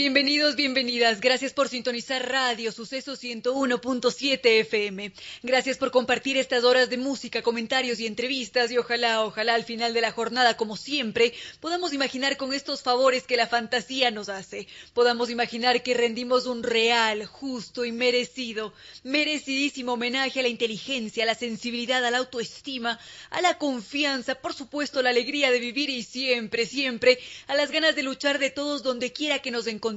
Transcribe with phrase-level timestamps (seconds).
[0.00, 1.20] Bienvenidos, bienvenidas.
[1.20, 5.12] Gracias por sintonizar Radio Suceso 101.7 FM.
[5.42, 9.92] Gracias por compartir estas horas de música, comentarios y entrevistas y ojalá, ojalá al final
[9.92, 14.68] de la jornada, como siempre, podamos imaginar con estos favores que la fantasía nos hace.
[14.94, 18.72] Podamos imaginar que rendimos un real, justo y merecido,
[19.02, 24.54] merecidísimo homenaje a la inteligencia, a la sensibilidad, a la autoestima, a la confianza, por
[24.54, 28.82] supuesto, la alegría de vivir y siempre, siempre, a las ganas de luchar de todos
[28.82, 29.89] donde quiera que nos encontremos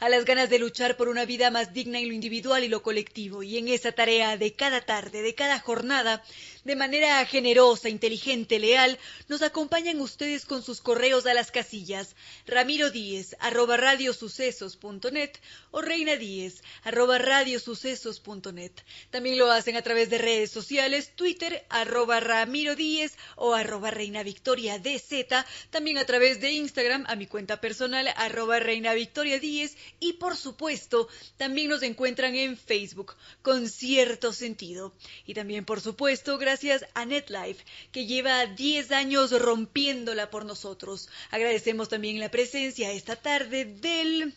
[0.00, 2.82] a las ganas de luchar por una vida más digna en lo individual y lo
[2.82, 6.22] colectivo, y en esa tarea de cada tarde, de cada jornada,
[6.66, 12.90] de manera generosa, inteligente, leal, nos acompañan ustedes con sus correos a las casillas ramiro
[12.90, 15.30] díez arroba radiosucesos.net
[15.70, 18.72] o reina díez arroba radiosucesos.net.
[19.10, 24.24] También lo hacen a través de redes sociales, Twitter arroba ramiro díez o arroba reina
[24.24, 29.76] victoria dz, también a través de Instagram a mi cuenta personal arroba reina victoria díez
[30.00, 34.92] y por supuesto también nos encuentran en Facebook con cierto sentido.
[35.26, 37.62] Y también por supuesto gracias gracias a NetLife,
[37.92, 41.10] que lleva 10 años rompiéndola por nosotros.
[41.30, 44.34] Agradecemos también la presencia esta tarde del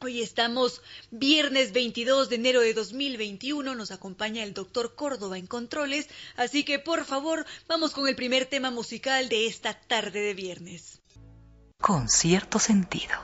[0.00, 0.82] Hoy estamos
[1.12, 6.80] viernes 22 de enero de 2021, nos acompaña el doctor Córdoba en controles, así que
[6.80, 11.00] por favor vamos con el primer tema musical de esta tarde de viernes.
[11.80, 13.14] Con cierto sentido.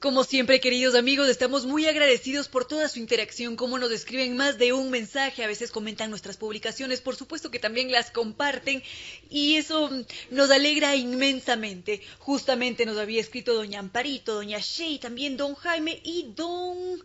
[0.00, 4.56] Como siempre, queridos amigos, estamos muy agradecidos por toda su interacción, como nos escriben más
[4.56, 8.80] de un mensaje, a veces comentan nuestras publicaciones, por supuesto que también las comparten
[9.28, 9.90] y eso
[10.30, 12.00] nos alegra inmensamente.
[12.20, 17.02] Justamente nos había escrito doña Amparito, doña Shea, también don Jaime y don...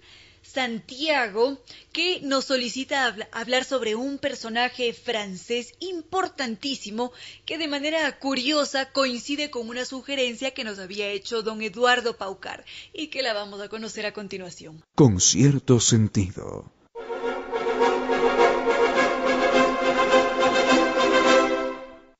[0.53, 1.57] Santiago,
[1.91, 7.11] que nos solicita hablar sobre un personaje francés importantísimo
[7.45, 12.65] que de manera curiosa coincide con una sugerencia que nos había hecho don Eduardo Paucar
[12.93, 14.83] y que la vamos a conocer a continuación.
[14.93, 16.71] Con cierto sentido.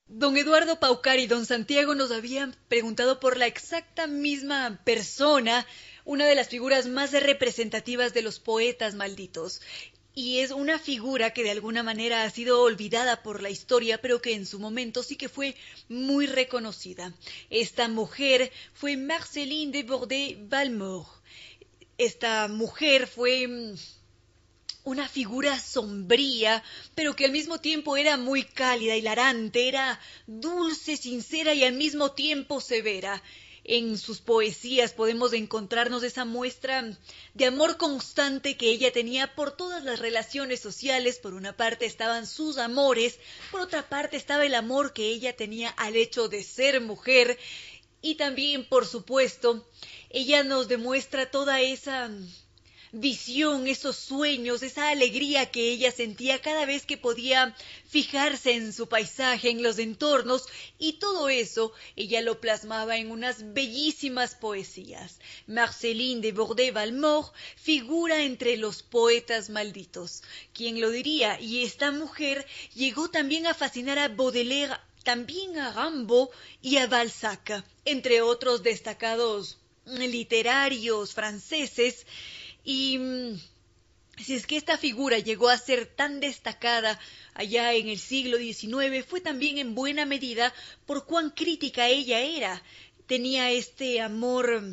[0.08, 5.68] Don Eduardo Paucar y don Santiago nos habían preguntado por la exacta misma persona
[6.06, 9.62] una de las figuras más representativas de los poetas malditos.
[10.16, 14.22] Y es una figura que de alguna manera ha sido olvidada por la historia, pero
[14.22, 15.56] que en su momento sí que fue
[15.90, 17.13] muy reconocida.
[17.50, 21.08] Esta mujer fue Marceline de Bordet-Valmore.
[21.97, 23.75] Esta mujer fue mm,
[24.84, 26.63] una figura sombría,
[26.94, 32.12] pero que al mismo tiempo era muy cálida, hilarante, era dulce, sincera y al mismo
[32.12, 33.24] tiempo severa
[33.66, 36.97] en sus poesías podemos encontrarnos esa muestra
[37.34, 41.19] de amor constante que ella tenía por todas las relaciones sociales.
[41.19, 43.19] Por una parte estaban sus amores,
[43.51, 47.38] por otra parte estaba el amor que ella tenía al hecho de ser mujer
[48.01, 49.66] y también, por supuesto,
[50.09, 52.12] ella nos demuestra toda esa
[52.94, 57.56] visión, esos sueños, esa alegría que ella sentía cada vez que podía
[57.88, 60.46] fijarse en su paisaje, en los entornos,
[60.78, 65.20] y todo eso ella lo plasmaba en unas bellísimas poesías.
[65.48, 70.22] Marceline de Bordet-Valmore figura entre los poetas malditos.
[70.54, 71.42] ¿Quién lo diría?
[71.42, 76.30] Y esta mujer llegó también a fascinar a Baudelaire, también a Rambo
[76.62, 82.06] y a Balzac, entre otros destacados literarios franceses
[82.63, 83.39] y mm,
[84.18, 87.00] si es que esta figura llegó a ser tan destacada
[87.33, 90.54] allá en el siglo XIX, fue también en buena medida
[90.86, 92.62] por cuán crítica ella era.
[93.07, 94.63] Tenía este amor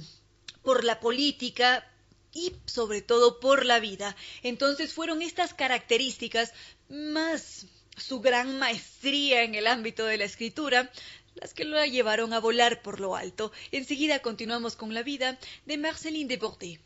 [0.62, 1.87] por la política
[2.32, 4.14] y sobre todo por la vida.
[4.43, 6.52] Entonces fueron estas características
[6.88, 7.66] más
[7.96, 10.90] su gran maestría en el ámbito de la escritura
[11.34, 13.52] las que la llevaron a volar por lo alto.
[13.72, 16.81] Enseguida continuamos con la vida de Marceline de Bordet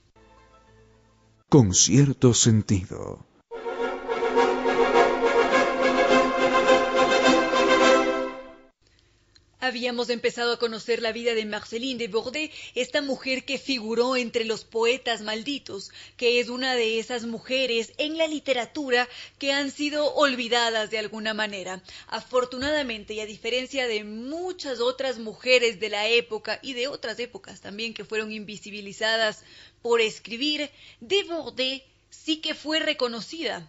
[1.49, 3.27] con cierto sentido.
[9.75, 14.45] Habíamos empezado a conocer la vida de Marceline de Bordet, esta mujer que figuró entre
[14.45, 20.15] los poetas malditos, que es una de esas mujeres en la literatura que han sido
[20.15, 21.83] olvidadas de alguna manera.
[22.07, 27.61] Afortunadamente, y a diferencia de muchas otras mujeres de la época y de otras épocas
[27.61, 29.43] también que fueron invisibilizadas
[29.83, 33.69] por escribir, de Bordet sí que fue reconocida.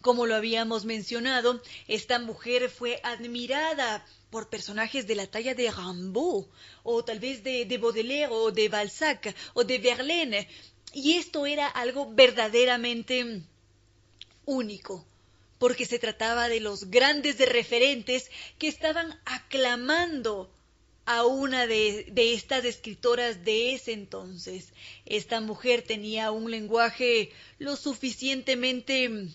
[0.00, 4.04] Como lo habíamos mencionado, esta mujer fue admirada
[4.34, 6.46] por personajes de la talla de Rimbaud,
[6.82, 10.48] o tal vez de, de Baudelaire, o de Balzac, o de Verlaine.
[10.92, 13.42] Y esto era algo verdaderamente
[14.44, 15.06] único,
[15.60, 18.28] porque se trataba de los grandes referentes
[18.58, 20.50] que estaban aclamando
[21.04, 24.72] a una de, de, estas escritoras de ese entonces.
[25.06, 27.30] Esta mujer tenía un lenguaje
[27.60, 29.28] lo suficientemente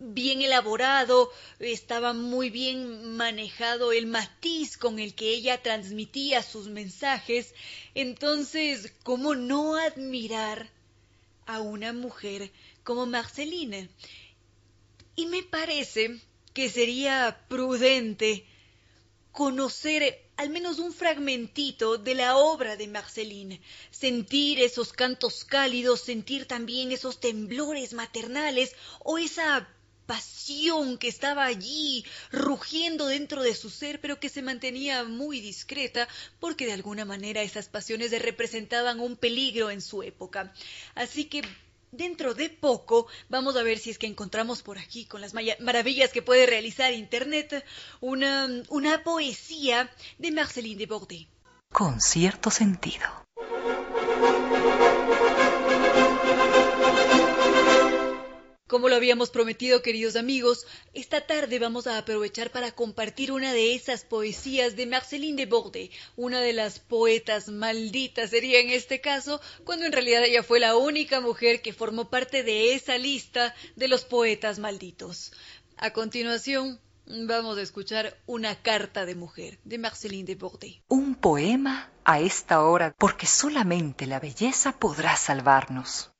[0.00, 7.54] bien elaborado, estaba muy bien manejado el matiz con el que ella transmitía sus mensajes.
[7.94, 10.70] Entonces, ¿cómo no admirar
[11.46, 12.50] a una mujer
[12.82, 13.90] como Marceline?
[15.16, 16.18] Y me parece
[16.54, 18.46] que sería prudente
[19.32, 23.60] conocer al menos un fragmentito de la obra de Marceline,
[23.90, 29.68] sentir esos cantos cálidos, sentir también esos temblores maternales o esa
[30.10, 36.08] pasión que estaba allí rugiendo dentro de su ser, pero que se mantenía muy discreta,
[36.40, 40.52] porque de alguna manera esas pasiones representaban un peligro en su época.
[40.96, 41.42] Así que
[41.92, 46.10] dentro de poco vamos a ver si es que encontramos por aquí, con las maravillas
[46.10, 47.64] que puede realizar Internet,
[48.00, 51.28] una, una poesía de Marceline de Bordet.
[51.70, 53.06] Con cierto sentido.
[58.70, 60.64] Como lo habíamos prometido, queridos amigos,
[60.94, 65.90] esta tarde vamos a aprovechar para compartir una de esas poesías de Marceline de Bordet,
[66.14, 70.76] una de las poetas malditas sería en este caso, cuando en realidad ella fue la
[70.76, 75.32] única mujer que formó parte de esa lista de los poetas malditos.
[75.76, 80.80] A continuación, vamos a escuchar una carta de mujer de Marceline de Bordet.
[80.86, 86.12] Un poema a esta hora, porque solamente la belleza podrá salvarnos.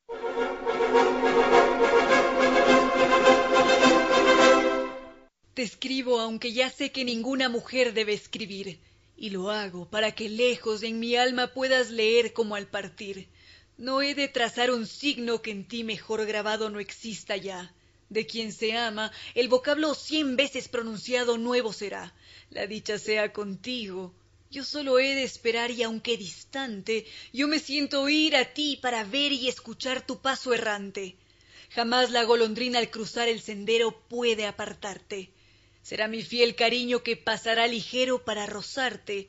[5.62, 8.78] Escribo aunque ya sé que ninguna mujer debe escribir,
[9.14, 13.28] y lo hago para que lejos en mi alma puedas leer como al partir.
[13.76, 17.74] No he de trazar un signo que en ti mejor grabado no exista ya.
[18.08, 22.14] De quien se ama, el vocablo cien veces pronunciado nuevo será.
[22.48, 24.14] La dicha sea contigo.
[24.50, 27.04] Yo solo he de esperar y aunque distante,
[27.34, 31.16] yo me siento ir a ti para ver y escuchar tu paso errante.
[31.68, 35.30] Jamás la golondrina al cruzar el sendero puede apartarte.
[35.82, 39.28] Será mi fiel cariño que pasará ligero para rozarte.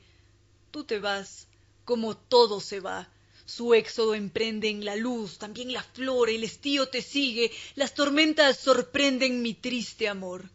[0.72, 1.48] Tú te vas,
[1.86, 3.10] como todo se va.
[3.46, 8.58] Su éxodo emprende en la luz, también la flor, el estío te sigue, las tormentas
[8.58, 10.50] sorprenden mi triste amor.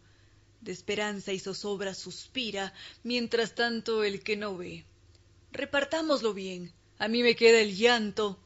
[0.60, 2.72] De esperanza y zozobra suspira,
[3.02, 4.84] mientras tanto el que no ve.
[5.52, 8.38] Repartámoslo bien, a mí me queda el llanto,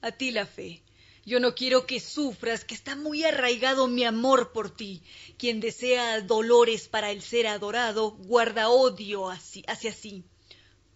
[0.00, 0.82] a ti la fe.
[1.28, 5.02] Yo no quiero que sufras, que está muy arraigado mi amor por ti.
[5.36, 10.24] Quien desea dolores para el ser adorado, guarda odio hacia sí.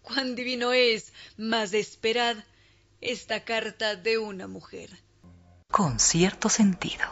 [0.00, 2.38] Cuán divino es, mas esperad,
[3.02, 4.88] esta carta de una mujer.
[5.70, 7.04] Con cierto sentido.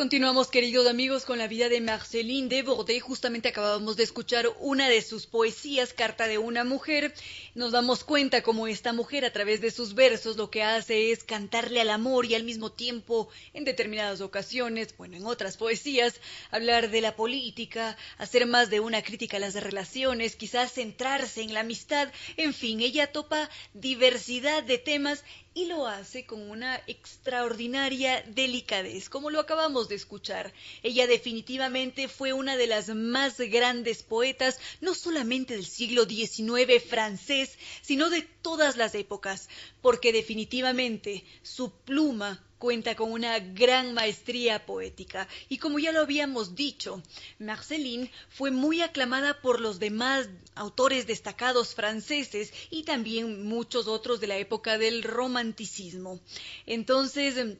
[0.00, 3.02] Continuamos, queridos amigos, con la vida de Marceline de Bordet.
[3.02, 7.12] Justamente acabamos de escuchar una de sus poesías, Carta de una mujer.
[7.54, 11.22] Nos damos cuenta cómo esta mujer, a través de sus versos, lo que hace es
[11.22, 16.18] cantarle al amor y al mismo tiempo, en determinadas ocasiones, bueno, en otras poesías,
[16.50, 21.52] hablar de la política, hacer más de una crítica a las relaciones, quizás centrarse en
[21.52, 22.10] la amistad.
[22.38, 29.30] En fin, ella topa diversidad de temas y lo hace con una extraordinaria delicadez, como
[29.30, 30.52] lo acabamos de escuchar.
[30.82, 37.58] Ella definitivamente fue una de las más grandes poetas, no solamente del siglo XIX francés,
[37.82, 39.48] sino de todas las épocas,
[39.82, 46.54] porque definitivamente su pluma cuenta con una gran maestría poética y como ya lo habíamos
[46.54, 47.02] dicho,
[47.40, 54.28] Marceline fue muy aclamada por los demás autores destacados franceses y también muchos otros de
[54.28, 56.20] la época del romanticismo.
[56.66, 57.56] Entonces,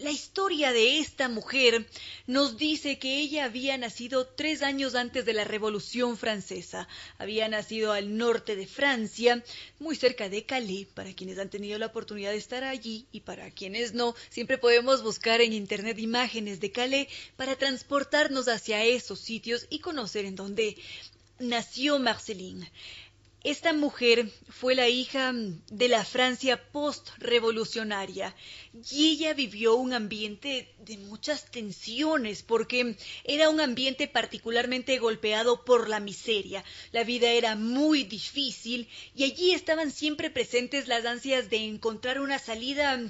[0.00, 1.86] La historia de esta mujer
[2.26, 6.88] nos dice que ella había nacido tres años antes de la Revolución Francesa.
[7.18, 9.44] Había nacido al norte de Francia,
[9.78, 13.50] muy cerca de Calais, para quienes han tenido la oportunidad de estar allí y para
[13.50, 19.66] quienes no, siempre podemos buscar en Internet imágenes de Calais para transportarnos hacia esos sitios
[19.68, 20.78] y conocer en dónde
[21.40, 22.66] nació Marceline.
[23.42, 28.36] Esta mujer fue la hija de la Francia post-revolucionaria
[28.90, 35.88] y ella vivió un ambiente de muchas tensiones porque era un ambiente particularmente golpeado por
[35.88, 36.62] la miseria.
[36.92, 42.38] La vida era muy difícil y allí estaban siempre presentes las ansias de encontrar una
[42.38, 43.00] salida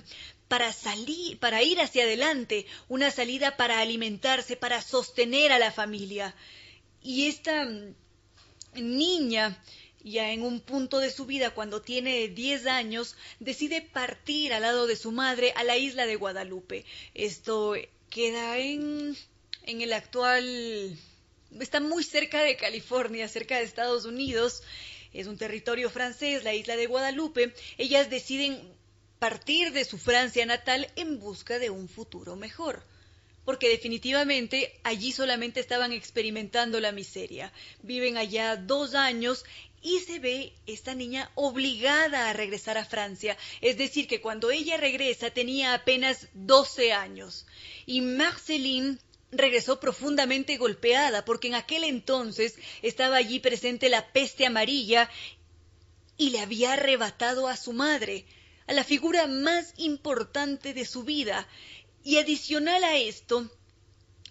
[0.46, 6.36] para salir, para ir hacia adelante, una salida para alimentarse, para sostener a la familia.
[7.02, 7.68] Y esta
[8.74, 9.60] niña
[10.02, 14.86] ya en un punto de su vida, cuando tiene 10 años, decide partir al lado
[14.86, 16.84] de su madre a la isla de Guadalupe.
[17.14, 17.74] Esto
[18.08, 19.16] queda en,
[19.64, 20.98] en el actual...
[21.58, 24.62] Está muy cerca de California, cerca de Estados Unidos.
[25.12, 27.52] Es un territorio francés, la isla de Guadalupe.
[27.76, 28.72] Ellas deciden
[29.18, 32.84] partir de su Francia natal en busca de un futuro mejor
[33.44, 37.52] porque definitivamente allí solamente estaban experimentando la miseria.
[37.82, 39.44] Viven allá dos años
[39.82, 43.36] y se ve esta niña obligada a regresar a Francia.
[43.60, 47.46] Es decir, que cuando ella regresa tenía apenas 12 años.
[47.86, 48.98] Y Marceline
[49.32, 55.08] regresó profundamente golpeada porque en aquel entonces estaba allí presente la peste amarilla
[56.16, 58.26] y le había arrebatado a su madre,
[58.66, 61.48] a la figura más importante de su vida.
[62.04, 63.50] Y adicional a esto,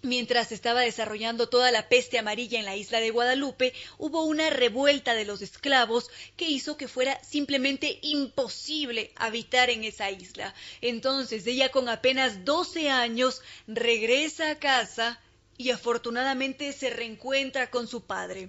[0.02, 5.14] Mientras estaba desarrollando toda la peste amarilla en la isla de Guadalupe, hubo una revuelta
[5.14, 10.54] de los esclavos que hizo que fuera simplemente imposible habitar en esa isla.
[10.80, 15.20] Entonces ella con apenas 12 años regresa a casa
[15.58, 18.48] y afortunadamente se reencuentra con su padre.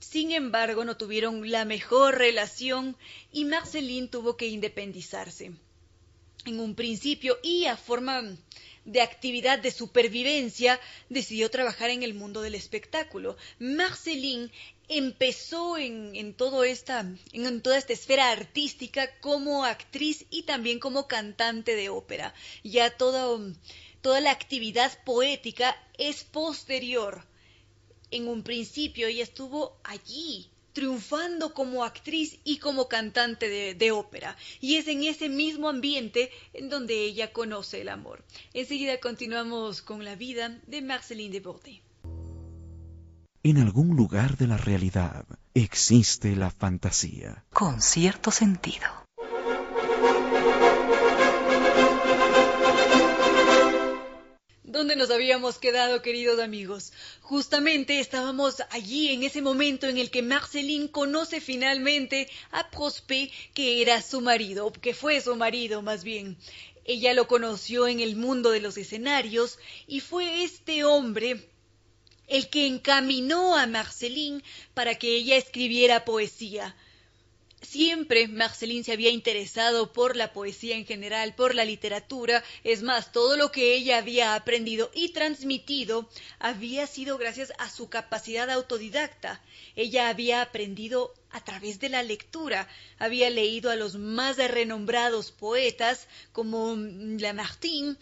[0.00, 2.96] Sin embargo, no tuvieron la mejor relación
[3.30, 5.52] y Marceline tuvo que independizarse.
[6.44, 8.22] En un principio y a forma
[8.86, 13.36] de actividad de supervivencia, decidió trabajar en el mundo del espectáculo.
[13.58, 14.50] Marceline
[14.88, 21.08] empezó en, en, todo esta, en, toda esta esfera artística como actriz y también como
[21.08, 22.32] cantante de ópera.
[22.62, 23.38] Ya toda,
[24.00, 27.26] toda la actividad poética es posterior.
[28.12, 34.36] En un principio ella estuvo allí, triunfando como actriz y como cantante de, ópera.
[34.60, 38.22] Y es en ese mismo ambiente en donde ella conoce el amor.
[38.52, 41.80] Enseguida continuamos con la vida de Marceline de Bordet.
[43.42, 47.46] En algún lugar de la realidad existe la fantasía.
[47.54, 49.05] Con cierto sentido.
[54.68, 56.92] ¿Dónde nos habíamos quedado, queridos amigos?
[57.20, 63.80] Justamente estábamos allí en ese momento en el que Marceline conoce finalmente a Prospé, que
[63.80, 66.36] era su marido, que fue su marido más bien.
[66.84, 71.48] Ella lo conoció en el mundo de los escenarios y fue este hombre
[72.26, 74.42] el que encaminó a Marceline
[74.74, 76.74] para que ella escribiera poesía.
[77.68, 83.10] Siempre Marceline se había interesado por la poesía en general, por la literatura, es más,
[83.10, 86.08] todo lo que ella había aprendido y transmitido
[86.38, 89.42] había sido gracias a su capacidad autodidacta.
[89.74, 92.68] Ella había aprendido a través de la lectura,
[92.98, 97.96] había leído a los más renombrados poetas como Lamartine,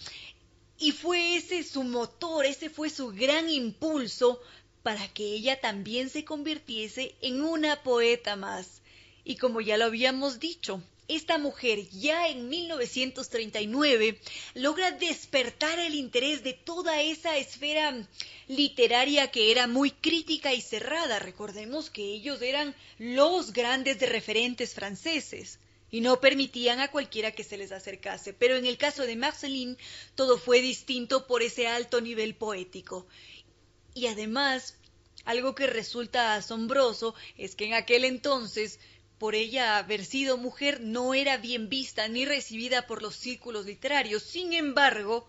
[0.78, 4.42] y fue ese su motor, ese fue su gran impulso
[4.82, 8.82] para que ella también se convirtiese en una poeta más.
[9.24, 14.18] Y como ya lo habíamos dicho, esta mujer ya en 1939
[14.54, 18.06] logra despertar el interés de toda esa esfera
[18.48, 21.18] literaria que era muy crítica y cerrada.
[21.18, 25.58] Recordemos que ellos eran los grandes referentes franceses
[25.90, 28.32] y no permitían a cualquiera que se les acercase.
[28.32, 29.76] Pero en el caso de Marceline
[30.14, 33.06] todo fue distinto por ese alto nivel poético.
[33.94, 34.76] Y además,
[35.24, 38.80] algo que resulta asombroso es que en aquel entonces
[39.18, 44.22] por ella haber sido mujer no era bien vista ni recibida por los círculos literarios.
[44.22, 45.26] Sin embargo,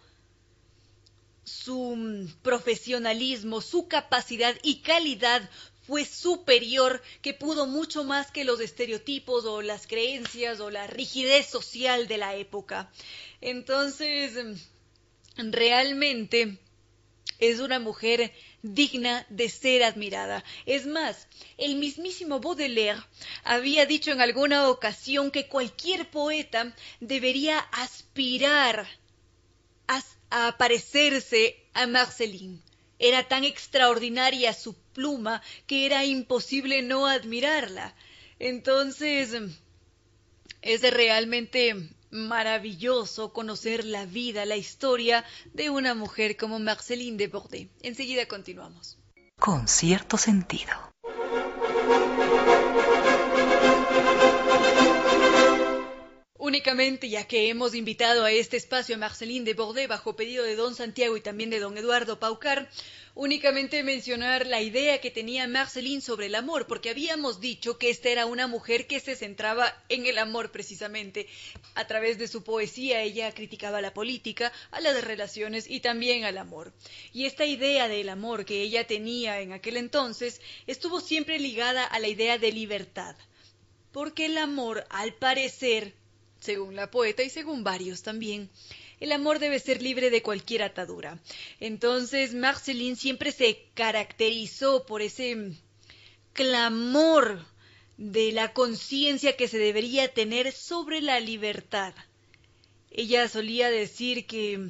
[1.43, 5.49] su profesionalismo, su capacidad y calidad
[5.85, 11.47] fue superior, que pudo mucho más que los estereotipos o las creencias o la rigidez
[11.47, 12.91] social de la época.
[13.39, 14.33] Entonces,
[15.37, 16.57] realmente
[17.37, 18.33] es una mujer
[18.73, 20.43] digna de ser admirada.
[20.65, 23.01] Es más, el mismísimo Baudelaire
[23.43, 28.87] había dicho en alguna ocasión que cualquier poeta debería aspirar
[29.87, 32.61] a, parecerse a Marceline.
[32.97, 37.93] Era tan extraordinaria su pluma que era imposible no admirarla.
[38.39, 39.33] Entonces,
[40.61, 47.69] es realmente maravilloso conocer la vida, la historia de una mujer como Marceline de Bordet.
[47.81, 48.97] Enseguida continuamos.
[49.37, 50.71] Con cierto sentido.
[56.37, 60.55] Únicamente, ya que hemos invitado a este espacio a Marceline de Bordet bajo pedido de
[60.55, 62.69] don Santiago y también de don Eduardo Paucar,
[63.15, 68.09] únicamente mencionar la idea que tenía Marceline sobre el amor, porque habíamos dicho que esta
[68.09, 71.27] era una mujer que se centraba en el amor precisamente.
[71.75, 76.37] A través de su poesía ella criticaba la política, a las relaciones y también al
[76.37, 76.73] amor.
[77.13, 81.99] Y esta idea del amor que ella tenía en aquel entonces estuvo siempre ligada a
[81.99, 83.15] la idea de libertad.
[83.93, 85.93] Porque el amor, al parecer,
[86.41, 88.49] según la poeta y según varios también,
[88.99, 91.19] el amor debe ser libre de cualquier atadura.
[91.59, 95.53] Entonces Marceline siempre se caracterizó por ese
[96.33, 97.45] clamor
[97.97, 101.93] de la conciencia que se debería tener sobre la libertad.
[102.91, 104.69] Ella solía decir que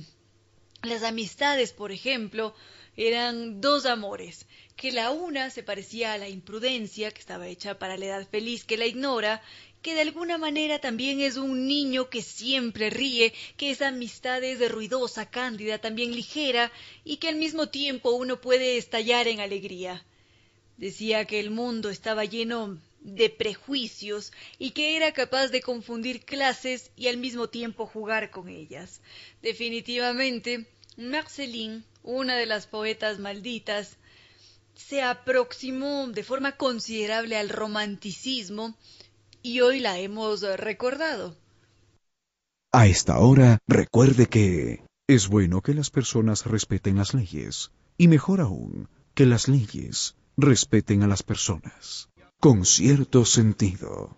[0.83, 2.55] las amistades, por ejemplo,
[2.97, 7.97] eran dos amores, que la una se parecía a la imprudencia, que estaba hecha para
[7.97, 9.41] la edad feliz que la ignora,
[9.85, 14.71] que de alguna manera también es un niño que siempre ríe, que esa amistad es
[14.71, 16.71] ruidosa, cándida, también ligera,
[17.03, 20.03] y que al mismo tiempo uno puede estallar en alegría.
[20.77, 26.89] Decía que el mundo estaba lleno de prejuicios y que era capaz de confundir clases
[26.95, 29.01] y al mismo tiempo jugar con ellas.
[29.43, 30.65] Definitivamente,
[30.97, 33.97] Marceline, una de las poetas malditas,
[34.73, 38.75] se aproximó de forma considerable al romanticismo
[39.45, 41.37] y hoy la hemos recordado.
[42.71, 48.41] A esta hora, recuerde que es bueno que las personas respeten las leyes, y mejor
[48.41, 52.09] aún, que las leyes respeten a las personas,
[52.39, 54.17] con cierto sentido.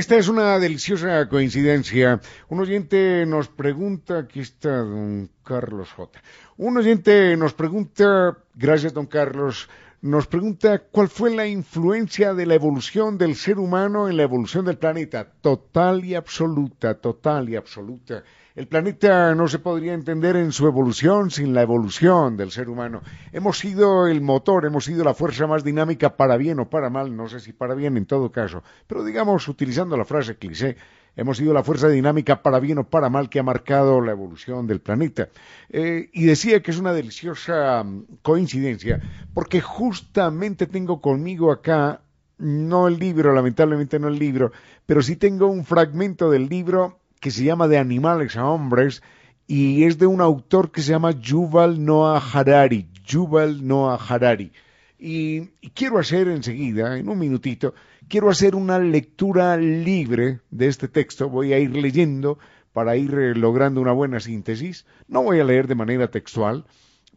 [0.00, 2.22] Esta es una deliciosa coincidencia.
[2.48, 6.22] Un oyente nos pregunta, aquí está don Carlos J.
[6.56, 9.68] Un oyente nos pregunta, gracias don Carlos,
[10.00, 14.64] nos pregunta cuál fue la influencia de la evolución del ser humano en la evolución
[14.64, 15.30] del planeta.
[15.42, 18.24] Total y absoluta, total y absoluta.
[18.56, 23.00] El planeta no se podría entender en su evolución sin la evolución del ser humano.
[23.32, 27.16] Hemos sido el motor, hemos sido la fuerza más dinámica para bien o para mal,
[27.16, 30.76] no sé si para bien en todo caso, pero digamos, utilizando la frase cliché,
[31.14, 34.66] hemos sido la fuerza dinámica para bien o para mal que ha marcado la evolución
[34.66, 35.28] del planeta.
[35.68, 39.00] Eh, y decía que es una deliciosa mm, coincidencia,
[39.32, 42.00] porque justamente tengo conmigo acá,
[42.38, 44.50] no el libro, lamentablemente no el libro,
[44.86, 49.02] pero sí tengo un fragmento del libro que se llama De animales a hombres
[49.46, 52.88] y es de un autor que se llama Yuval Noah Harari.
[53.04, 54.52] Yuval Noah Harari.
[54.98, 57.74] Y, quiero hacer enseguida, en un minutito,
[58.08, 61.28] quiero hacer una lectura libre de este texto.
[61.28, 62.38] Voy a ir leyendo
[62.72, 64.86] para ir eh, logrando una buena síntesis.
[65.08, 66.64] No voy a leer de manera textual,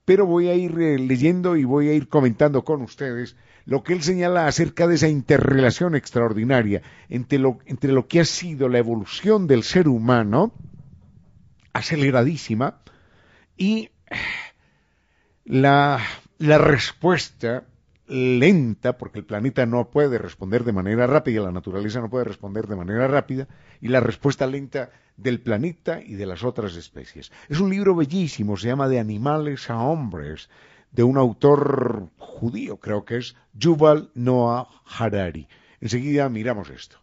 [0.06, 3.93] pero voy a ir eh, leyendo y voy a ir comentando con ustedes lo que
[3.93, 8.80] él señala acerca de esa interrelación extraordinaria entre lo, entre lo que ha sido la
[8.80, 10.54] evolución del ser humano,
[11.71, 12.80] aceleradísima,
[13.58, 13.89] y
[15.45, 15.99] la,
[16.38, 17.63] la respuesta
[18.08, 22.67] lenta, porque el planeta no puede responder de manera rápida, la naturaleza no puede responder
[22.67, 23.47] de manera rápida,
[23.82, 27.32] y la respuesta lenta del planeta y de las otras especies.
[27.47, 30.49] Es un libro bellísimo, se llama De animales a hombres,
[30.93, 35.47] de un autor judío, creo que es Yuval Noah Harari.
[35.82, 36.97] Enseguida miramos esto.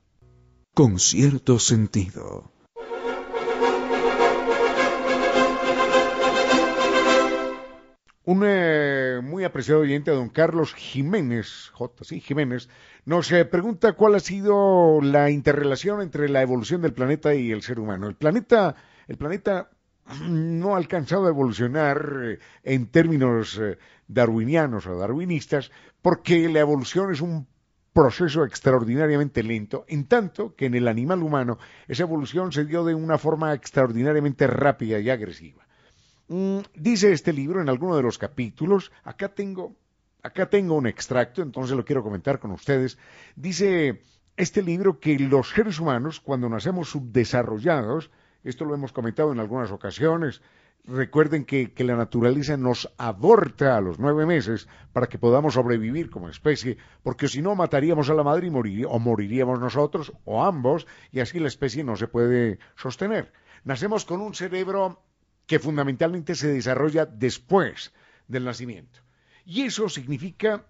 [0.74, 2.50] Con cierto sentido.
[8.24, 12.04] Un eh, muy apreciado oyente, don Carlos Jiménez, J.
[12.04, 12.68] Sí, Jiménez,
[13.04, 17.62] nos eh, pregunta cuál ha sido la interrelación entre la evolución del planeta y el
[17.62, 18.06] ser humano.
[18.06, 18.76] El planeta,
[19.08, 19.70] el planeta
[20.28, 25.70] no ha alcanzado a evolucionar eh, en términos eh, darwinianos o darwinistas
[26.02, 27.46] porque la evolución es un
[27.92, 32.94] proceso extraordinariamente lento, en tanto que en el animal humano esa evolución se dio de
[32.94, 35.66] una forma extraordinariamente rápida y agresiva.
[36.28, 39.74] Mm, dice este libro en alguno de los capítulos, acá tengo,
[40.22, 42.98] acá tengo un extracto, entonces lo quiero comentar con ustedes,
[43.34, 44.02] dice
[44.36, 48.10] este libro que los seres humanos, cuando nacemos subdesarrollados,
[48.44, 50.42] esto lo hemos comentado en algunas ocasiones,
[50.84, 56.28] Recuerden que, la naturaleza nos aborta a los nueve meses para que podamos sobrevivir como
[56.28, 61.20] especie, porque si no mataríamos a la madre y o moriríamos nosotros, o ambos, y
[61.20, 63.32] así la especie no se puede sostener.
[63.62, 65.02] Nacemos con un cerebro
[65.46, 67.92] que fundamentalmente se desarrolla después
[68.26, 69.00] del nacimiento.
[69.44, 70.64] Y eso significa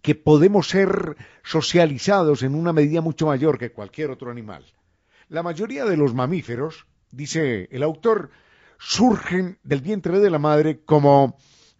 [0.00, 4.64] que podemos ser socializados en una medida mucho mayor que cualquier otro animal.
[5.28, 8.30] La mayoría de los mamíferos, dice el autor,
[8.78, 11.36] surgen del vientre de la madre como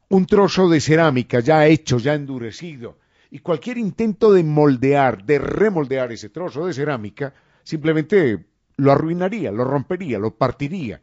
[0.08, 2.98] un trozo de cerámica ya hecho, ya endurecido,
[3.30, 9.64] y cualquier intento de moldear, de remoldear ese trozo de cerámica, simplemente lo arruinaría, lo
[9.64, 11.00] rompería, lo partiría.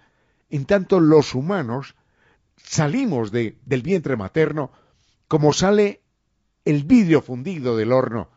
[0.49, 1.95] En tanto, los humanos
[2.56, 4.71] salimos del vientre materno
[5.27, 6.01] como sale
[6.65, 8.30] el vidrio fundido del horno,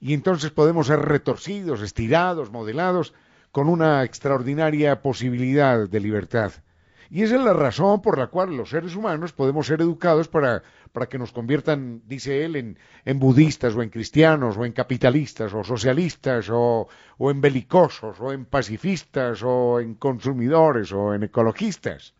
[0.00, 3.14] y entonces podemos ser retorcidos, estirados, modelados,
[3.52, 6.52] con una extraordinaria posibilidad de libertad.
[7.10, 10.62] Y esa es la razón por la cual los seres humanos podemos ser educados para,
[10.92, 15.52] para que nos conviertan, dice él, en, en, budistas o en cristianos o en capitalistas
[15.52, 16.88] o socialistas o,
[17.18, 22.14] o en belicosos o en pacifistas o en consumidores o en ecologistas.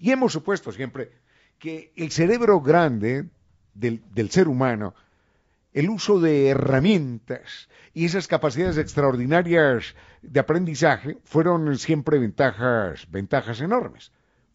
[0.00, 1.12] Y hemos supuesto siempre
[1.60, 3.26] que el cerebro grande
[3.72, 4.94] del, del ser humano
[5.76, 14.10] el uso de herramientas y esas capacidades extraordinarias de aprendizaje fueron siempre ventajas, ventajas enormes.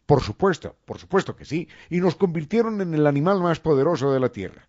[0.07, 4.19] Por supuesto, por supuesto que sí, y nos convirtieron en el animal más poderoso de
[4.19, 4.67] la Tierra.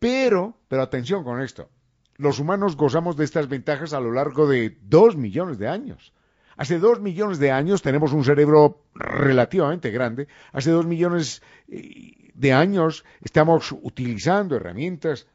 [0.00, 1.70] Pero, pero atención con esto,
[2.16, 6.12] los humanos gozamos de estas ventajas a lo largo de dos millones de años.
[6.56, 10.26] Hace dos millones de años tenemos un cerebro relativamente grande.
[10.52, 15.28] Hace dos millones eh, de años estamos utilizando herramientas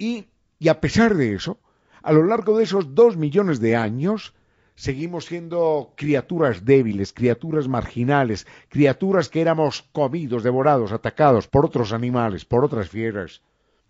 [0.00, 0.26] y,
[0.68, 1.60] a pesar de eso,
[2.02, 4.34] a lo largo de esos dos millones de años,
[4.74, 12.46] seguimos siendo criaturas débiles, criaturas marginales, criaturas que éramos comidos, devorados, atacados por otros animales,
[12.46, 13.42] por otras fieras.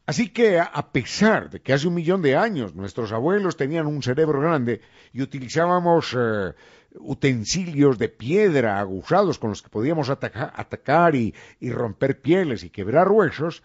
[0.04, 4.02] Así que, a pesar de que hace un millón de años nuestros abuelos tenían un
[4.02, 4.80] cerebro grande
[5.12, 6.52] y utilizábamos eh,
[6.98, 13.62] utensilios de piedra aguzados con los que podíamos atacar y romper pieles y quebrar huesos,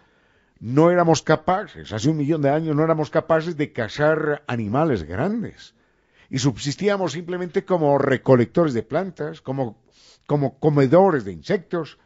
[0.66, 5.76] no éramos capaces, hace un millón de años no éramos capaces de cazar animales grandes.
[6.28, 9.78] Y subsistíamos simplemente como recolectores de plantas, como,
[10.26, 12.00] como comedores de insectos,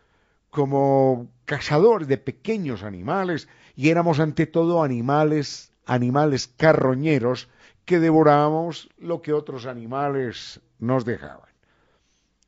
[0.49, 7.47] como cazadores de pequeños animales, y éramos ante todo animales, animales carroñeros
[7.85, 11.49] que devorábamos lo que otros animales nos dejaban.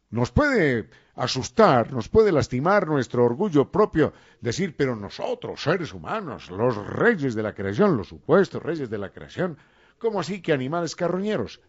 [0.10, 6.76] Nos puede asustar, nos puede lastimar nuestro orgullo propio, decir, pero nosotros, seres humanos, los
[6.88, 9.58] reyes de la creación, los supuestos reyes de la creación,
[9.98, 11.62] ¿cómo así que animales carroñeros?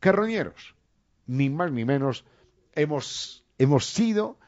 [0.00, 0.74] Carroñeros,
[1.26, 2.24] ni más ni menos,
[2.74, 4.38] hemos, hemos sido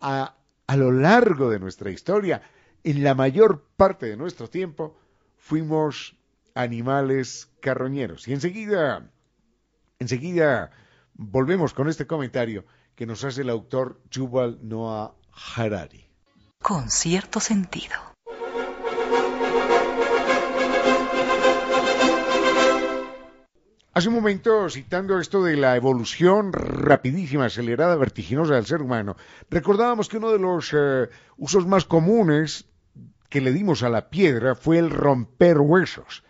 [0.00, 2.42] a, a lo largo de nuestra historia,
[2.84, 4.96] en la mayor parte de nuestro tiempo,
[5.36, 6.16] fuimos
[6.54, 8.26] animales carroñeros.
[8.28, 9.10] Y enseguida,
[9.98, 10.70] enseguida
[11.14, 12.64] volvemos con este comentario
[12.98, 16.10] que nos hace el autor Yuval Noah Harari.
[16.60, 17.94] Con cierto sentido.
[23.94, 29.16] Hace un momento, citando esto de la evolución rapidísima, acelerada, vertiginosa del ser humano,
[29.48, 32.64] recordábamos que uno de los eh, usos más comunes
[33.28, 36.24] que le dimos a la piedra fue el romper huesos.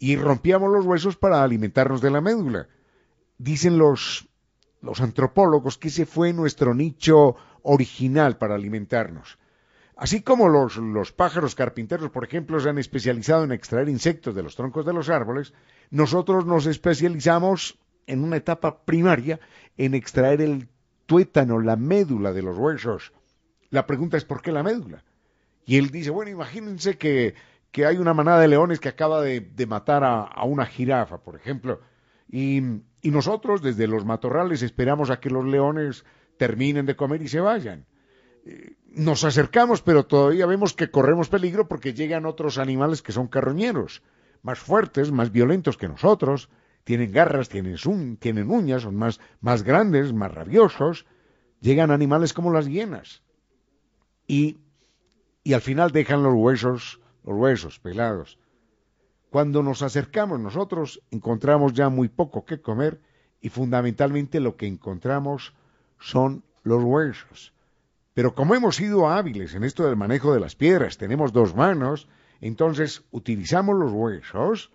[0.00, 2.66] Y rompíamos los huesos para alimentarnos de la médula.
[3.38, 4.28] Dicen los
[4.82, 9.38] los antropólogos que ese fue nuestro nicho original para alimentarnos.
[9.96, 14.42] Así como los, los, pájaros carpinteros, por ejemplo, se han especializado en extraer insectos de
[14.42, 15.52] los troncos de los árboles,
[15.90, 19.40] nosotros nos especializamos en una etapa primaria
[19.76, 20.68] en extraer el
[21.04, 23.12] tuétano, la médula de los huesos.
[23.68, 25.04] La pregunta es ¿por qué la médula?
[25.66, 27.34] Y él dice, bueno, imagínense que,
[27.70, 31.18] que hay una manada de leones que acaba de, de matar a, a, una jirafa,
[31.18, 31.80] por ejemplo,
[32.30, 32.62] y,
[33.02, 36.04] y nosotros desde los matorrales esperamos a que los leones
[36.36, 37.86] terminen de comer y se vayan.
[38.44, 43.28] Eh, nos acercamos, pero todavía vemos que corremos peligro porque llegan otros animales que son
[43.28, 44.02] carroñeros,
[44.42, 46.48] más fuertes, más violentos que nosotros,
[46.84, 47.76] tienen garras, tienen,
[48.16, 51.06] tienen uñas, son más, más grandes, más rabiosos.
[51.60, 53.22] Llegan animales como las hienas.
[54.26, 54.58] Y,
[55.44, 58.38] y al final dejan los huesos, los huesos pelados.
[59.30, 63.00] Cuando nos acercamos nosotros encontramos ya muy poco que comer
[63.40, 65.54] y fundamentalmente lo que encontramos
[66.00, 67.54] son los huesos.
[68.12, 72.08] Pero como hemos sido hábiles en esto del manejo de las piedras, tenemos dos manos,
[72.40, 74.72] entonces utilizamos los huesos,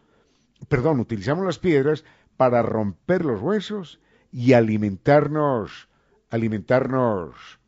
[0.70, 2.06] perdón, utilizamos las piedras
[2.38, 4.00] para romper los huesos
[4.32, 5.90] y alimentarnos,
[6.30, 7.60] alimentarnos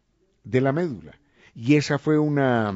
[0.45, 1.19] de la médula.
[1.53, 2.73] Y esa fue una,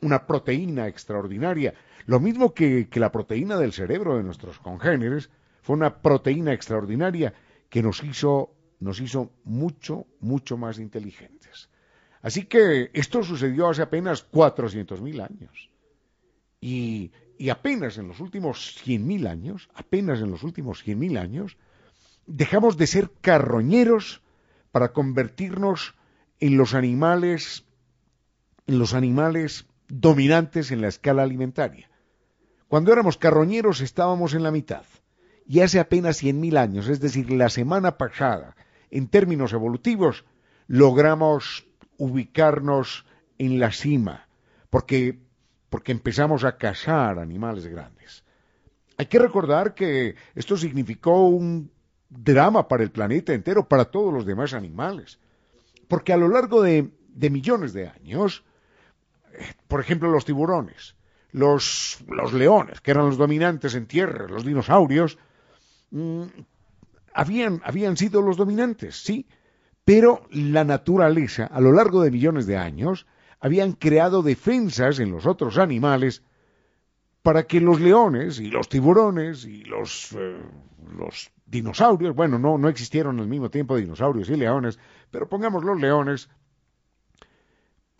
[0.00, 1.74] una proteína extraordinaria.
[2.06, 5.30] Lo mismo que, la proteína del cerebro de nuestros congéneres,
[5.62, 7.34] fue una proteína extraordinaria
[7.68, 11.68] que nos hizo, nos hizo mucho, mucho más inteligentes.
[12.22, 15.70] Así que esto sucedió hace apenas 400.000 años.
[16.60, 21.56] Y, y, apenas en los últimos 100.000 años, apenas en los últimos 100.000 años,
[22.26, 24.22] dejamos de ser carroñeros
[24.72, 25.94] para convertirnos
[26.38, 27.64] en los animales,
[28.66, 31.90] en los animales dominantes en la escala alimentaria.
[32.68, 34.84] Cuando éramos carroñeros estábamos en la mitad.
[35.46, 38.54] Y hace apenas 100.000 años, es decir, la semana pasada,
[38.90, 40.24] en términos evolutivos,
[40.68, 43.04] logramos ubicarnos
[43.38, 44.28] en la cima,
[44.70, 45.18] porque,
[45.68, 48.22] porque empezamos a cazar animales grandes.
[48.96, 51.72] Hay que recordar que esto significó un
[52.08, 55.18] drama para el planeta entero, para todos los demás animales,
[55.88, 58.44] porque a lo largo de, de millones de años,
[59.68, 60.96] por ejemplo, los tiburones,
[61.32, 65.18] los, los, leones, que eran los dominantes en tierra, los dinosaurios,
[65.90, 66.24] mmm,
[67.14, 69.26] habían, habían sido los dominantes, sí,
[69.84, 73.06] pero la naturaleza, a lo largo de millones de años,
[73.40, 76.22] habían creado defensas en los otros animales
[77.22, 80.40] para que los leones y los tiburones y los, eh,
[80.96, 84.78] los dinosaurios, bueno, no, no existieron al mismo tiempo dinosaurios y leones,
[85.10, 86.30] pero pongamos los leones,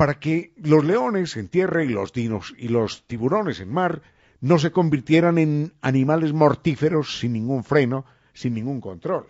[0.01, 4.01] para que los leones en tierra y los dinos y los tiburones en mar
[4.41, 9.27] no se convirtieran en animales mortíferos sin ningún freno, sin ningún control.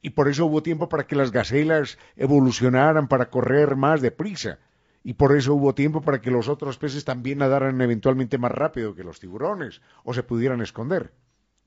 [0.00, 4.60] Y por eso hubo tiempo para que las gacelas evolucionaran para correr más deprisa.
[5.02, 8.94] Y por eso hubo tiempo para que los otros peces también nadaran eventualmente más rápido
[8.94, 11.10] que los tiburones o se pudieran esconder.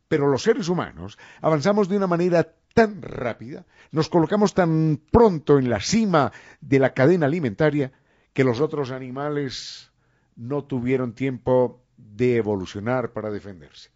[0.07, 5.69] Pero los seres humanos avanzamos de una manera tan rápida, nos colocamos tan pronto en
[5.69, 7.91] la cima de la cadena alimentaria,
[8.33, 9.91] que los otros animales
[10.35, 13.91] no tuvieron tiempo de evolucionar para defenderse.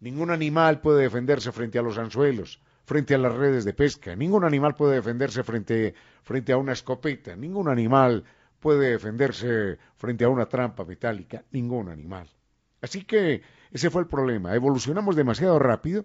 [0.00, 4.16] Ningún animal puede defenderse frente a los anzuelos, frente a las redes de pesca.
[4.16, 7.36] Ningún animal puede defenderse frente, frente a una escopeta.
[7.36, 8.24] Ningún animal
[8.58, 11.44] puede defenderse frente a una trampa metálica.
[11.52, 12.28] Ningún animal.
[12.80, 14.54] Así que ese fue el problema.
[14.54, 16.04] Evolucionamos demasiado rápido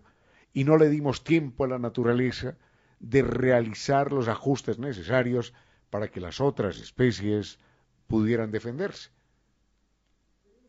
[0.54, 2.56] y no le dimos tiempo a la naturaleza
[3.00, 5.54] de realizar los ajustes necesarios
[5.90, 7.60] para que las otras especies
[8.08, 9.10] pudieran defenderse.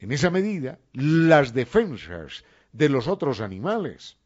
[0.00, 4.16] En esa medida, las defensas de los otros animales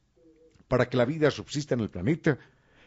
[0.69, 2.39] para que la vida subsista en el planeta,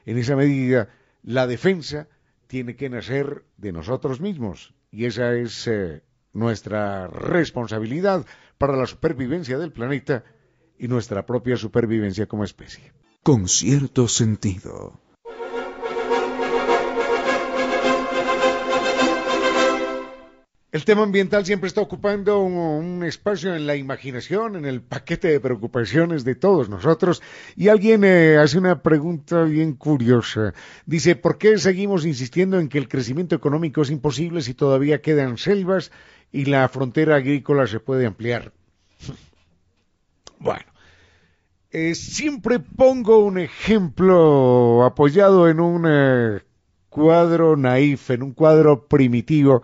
[0.06, 0.90] en esa medida
[1.24, 2.08] la defensa
[2.48, 6.02] tiene que nacer de nosotros mismos y esa es eh,
[6.34, 8.26] nuestra responsabilidad
[8.58, 10.24] para la supervivencia del planeta
[10.78, 12.92] y nuestra propia supervivencia como especie.
[13.24, 15.00] Con cierto sentido.
[20.76, 25.40] El tema ambiental siempre está ocupando un, espacio en la imaginación, en el paquete de
[25.40, 27.24] preocupaciones de todos nosotros.
[27.56, 30.54] Y alguien eh, hace una pregunta bien curiosa.
[30.86, 35.38] Dice, ¿por qué seguimos insistiendo en que el crecimiento económico es imposible si todavía quedan
[35.38, 35.94] selvas
[36.34, 38.52] y la frontera agrícola se puede ampliar?
[40.40, 40.66] bueno,
[41.72, 46.42] eh, siempre pongo un ejemplo apoyado en un eh,
[46.90, 49.64] cuadro naif, en un cuadro primitivo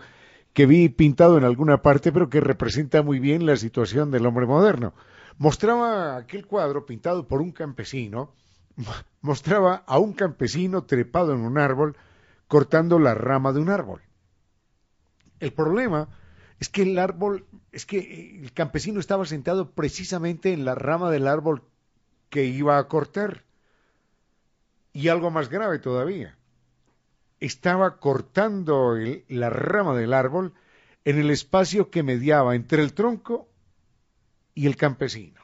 [0.52, 4.46] que vi pintado en alguna parte, pero que representa muy bien la situación del hombre
[4.46, 4.94] moderno.
[5.38, 8.34] Mostraba aquel cuadro pintado por un campesino,
[9.22, 11.96] mostraba a un campesino trepado en un árbol,
[12.48, 14.02] cortando la rama de un árbol.
[15.40, 16.08] El problema
[16.60, 21.26] es que el árbol, es que el campesino estaba sentado precisamente en la rama del
[21.26, 21.62] árbol
[22.28, 23.44] que iba a cortar.
[24.92, 26.36] Y algo más grave todavía
[27.42, 30.54] estaba cortando el, la rama del árbol
[31.04, 33.48] en el espacio que mediaba entre el tronco
[34.54, 35.40] y el campesino.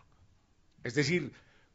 [0.84, 1.32] Es decir,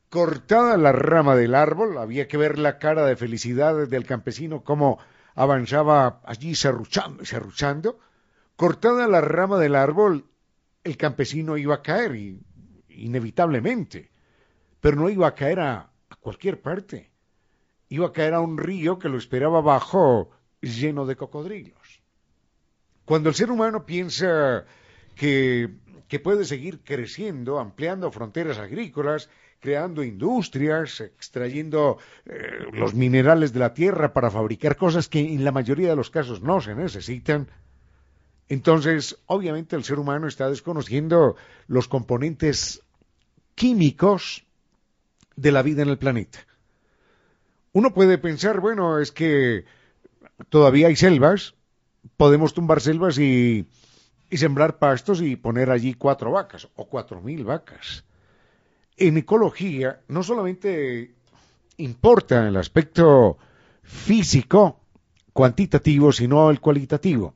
[0.10, 4.98] cortada la rama del árbol, había que ver la cara de felicidad del campesino, cómo
[5.36, 8.00] avanzaba allí serruchando, serruchando.
[8.56, 10.26] Cortada la rama del árbol,
[10.86, 12.16] el campesino iba a caer,
[12.88, 14.10] inevitablemente,
[14.80, 15.90] pero no iba a caer a
[16.22, 17.13] cualquier parte
[17.94, 22.02] iba a caer a un río que lo esperaba abajo lleno de cocodrilos.
[23.06, 24.66] Cuando el ser humano piensa
[25.16, 25.70] que,
[26.08, 29.30] que puede seguir creciendo, ampliando fronteras agrícolas,
[29.60, 35.52] creando industrias, extrayendo eh, los minerales de la tierra para fabricar cosas que en la
[35.52, 37.48] mayoría de los casos no se necesitan,
[38.50, 41.36] entonces obviamente el ser humano está desconociendo
[41.68, 42.82] los componentes
[43.54, 44.48] químicos
[45.36, 46.40] de la vida en el planeta.
[47.74, 49.66] Uno puede pensar, bueno, es que
[50.50, 51.56] todavía hay selvas
[52.18, 53.68] podemos tumbar selvas y,
[54.30, 58.06] y sembrar pastos y poner allí cuatro vacas o cuatro mil vacas.
[58.98, 61.16] En ecología no solamente
[61.78, 63.38] importa el aspecto
[63.82, 64.80] físico,
[65.34, 67.34] cuantitativo, sino el cualitativo.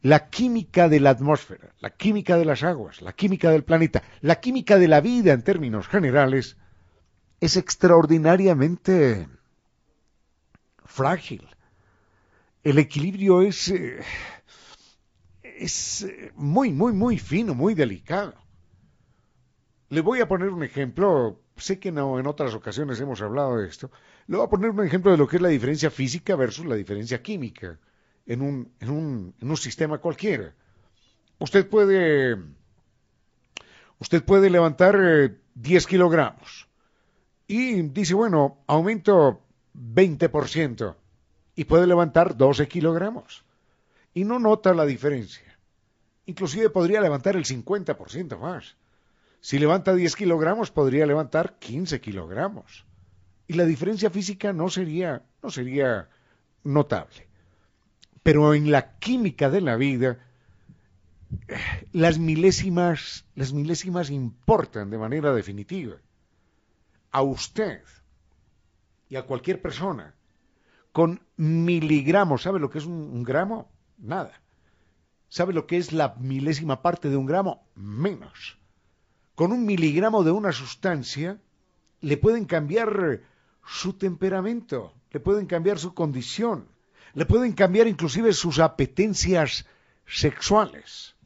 [0.00, 4.36] La química de la atmósfera, la química de las aguas, la química del planeta, la
[4.36, 6.56] química de la vida en términos generales,
[7.40, 9.28] es extraordinariamente
[10.94, 11.46] frágil.
[12.62, 14.00] El equilibrio es, eh,
[15.42, 18.34] es eh, muy, muy, muy fino, muy delicado.
[19.90, 23.68] Le voy a poner un ejemplo, sé que no, en otras ocasiones hemos hablado de
[23.68, 23.90] esto,
[24.28, 26.76] le voy a poner un ejemplo de lo que es la diferencia física versus la
[26.76, 27.78] diferencia química
[28.24, 30.54] en un, en un, en un sistema cualquiera.
[31.38, 32.38] Usted puede,
[33.98, 34.96] usted puede levantar
[35.54, 36.68] 10 eh, kilogramos
[37.46, 39.43] y dice, bueno, aumento
[39.74, 40.96] 20%
[41.56, 43.44] y puede levantar 12 kilogramos
[44.12, 45.58] y no nota la diferencia.
[46.26, 48.76] Inclusive podría levantar el 50% más.
[49.40, 52.86] Si levanta 10 kilogramos, podría levantar 15 kilogramos.
[53.46, 56.08] Y la diferencia física no sería, no sería
[56.62, 57.28] notable.
[58.22, 60.18] Pero en la química de la vida,
[61.92, 65.96] las milésimas, las milésimas importan de manera definitiva.
[67.10, 67.82] A usted
[69.08, 70.14] y a cualquier persona,
[70.92, 73.70] con miligramos, ¿sabe lo que es un, un gramo?
[73.98, 74.40] Nada.
[75.28, 77.66] ¿Sabe lo que es la milésima parte de un gramo?
[77.74, 78.58] Menos
[79.34, 81.40] con un miligramo de una sustancia,
[82.00, 83.20] le pueden cambiar
[83.64, 86.68] su temperamento, le pueden cambiar su condición,
[87.14, 89.66] le pueden cambiar inclusive sus apetencias
[90.06, 91.16] sexuales.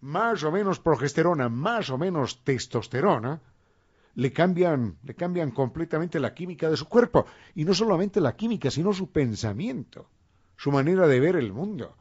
[0.00, 3.40] Más o menos progesterona, más o menos testosterona,
[4.14, 7.26] le cambian, le cambian completamente la química de su cuerpo.
[7.54, 10.08] Y no solamente la química, sino su pensamiento,
[10.56, 11.96] su manera de ver el mundo.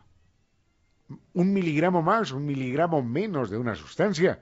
[1.33, 4.41] Un miligramo más, un miligramo menos de una sustancia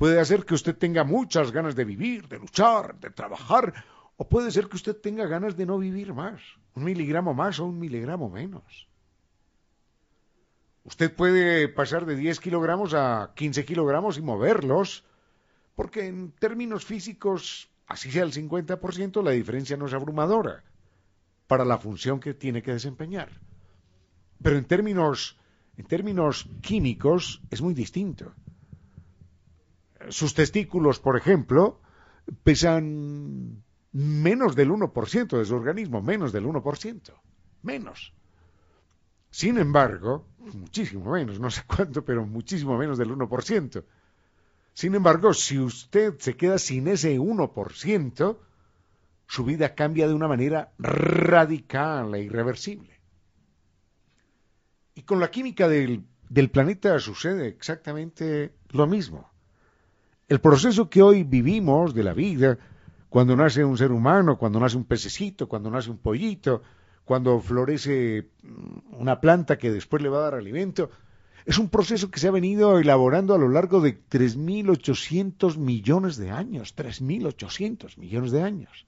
[0.00, 3.84] Puede hacer que usted tenga muchas ganas de vivir, de luchar, de trabajar,
[4.16, 6.40] o puede ser que usted tenga ganas de no vivir más,
[6.74, 8.88] un miligramo más o un miligramo menos.
[10.84, 15.04] Usted puede pasar de 10 kilogramos a 15 kilogramos y moverlos,
[15.80, 20.62] porque en términos físicos, así sea el 50%, la diferencia no es abrumadora
[21.46, 23.30] para la función que tiene que desempeñar.
[24.42, 25.38] Pero en términos,
[25.78, 28.34] en términos químicos es muy distinto
[30.10, 31.80] sus testículos, por ejemplo,
[32.42, 33.62] pesan
[33.92, 37.14] menos del 1% de su organismo, menos del 1%,
[37.62, 38.12] menos.
[39.30, 43.82] Sin embargo, muchísimo menos, no sé cuánto, pero muchísimo menos del 1%.
[44.74, 48.38] Sin embargo, si usted se queda sin ese 1%,
[49.26, 53.00] su vida cambia de una manera radical e irreversible.
[54.94, 59.30] Y con la química del, del planeta sucede exactamente lo mismo.
[60.28, 62.58] El proceso que hoy vivimos de la vida,
[63.08, 66.62] cuando nace un ser humano, cuando nace un pececito, cuando nace un pollito,
[67.04, 68.30] cuando florece
[68.92, 70.90] una planta que después le va a dar alimento,
[71.46, 76.30] es un proceso que se ha venido elaborando a lo largo de 3.800 millones de
[76.30, 78.86] años, 3.800 millones de años.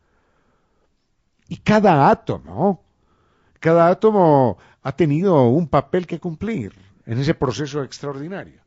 [1.49, 2.83] Y cada átomo,
[3.61, 6.75] cada átomo ha tenido un papel que cumplir
[7.07, 8.61] en ese proceso extraordinario.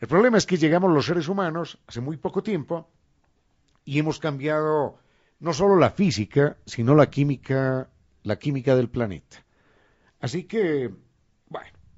[0.00, 2.88] El problema es que llegamos los seres humanos hace muy poco tiempo
[3.84, 4.98] y hemos cambiado
[5.40, 7.88] no solo la física, sino la química,
[8.22, 9.44] la química del planeta.
[10.20, 10.90] Así que,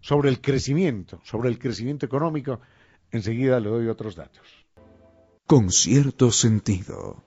[0.02, 2.60] sobre el crecimiento, sobre el crecimiento económico,
[3.10, 4.46] enseguida le doy otros datos.
[5.46, 7.24] Con cierto sentido.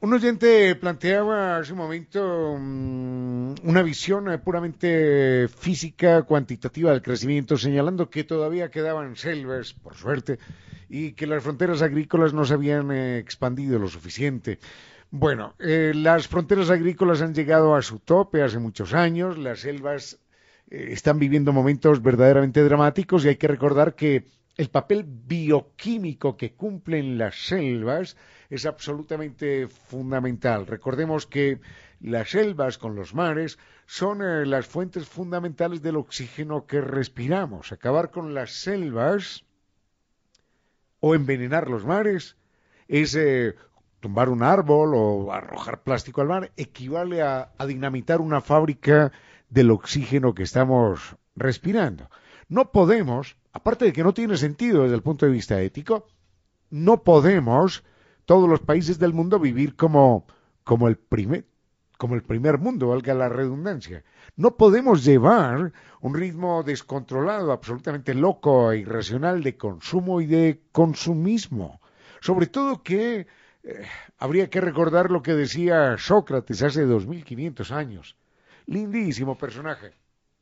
[0.00, 7.58] Un oyente planteaba hace un momento mm, una visión eh, puramente física, cuantitativa del crecimiento,
[7.58, 10.38] señalando que todavía quedaban selvas, por suerte,
[10.88, 14.60] y que las fronteras agrícolas no se habían eh, expandido lo suficiente.
[15.10, 20.18] Bueno, eh, las fronteras agrícolas han llegado a su tope hace muchos años, las selvas
[20.70, 24.26] están viviendo momentos verdaderamente dramáticos y hay que recordar que
[24.58, 28.16] el papel bioquímico que cumplen las selvas
[28.50, 30.66] es absolutamente fundamental.
[30.66, 31.60] Recordemos que
[32.00, 37.72] las selvas con los mares son eh, las fuentes fundamentales del oxígeno que respiramos.
[37.72, 39.44] Acabar con las selvas
[41.00, 42.36] o envenenar los mares
[42.88, 43.54] es eh,
[44.00, 49.12] tumbar un árbol o arrojar plástico al mar, equivale a dinamitar una fábrica
[49.48, 52.08] del oxígeno que estamos respirando.
[52.48, 56.06] No podemos aparte de que no tiene sentido desde el punto de vista ético,
[56.70, 57.84] no podemos
[58.24, 60.26] todos los países del mundo vivir como,
[60.64, 61.46] como el primer,
[61.96, 64.04] como el primer mundo, valga la redundancia.
[64.36, 71.80] No podemos llevar un ritmo descontrolado, absolutamente loco e irracional de consumo y de consumismo.
[72.20, 73.26] Sobre todo que
[73.68, 78.16] eh, habría que recordar lo que decía Sócrates hace 2500 años.
[78.64, 79.92] Lindísimo personaje.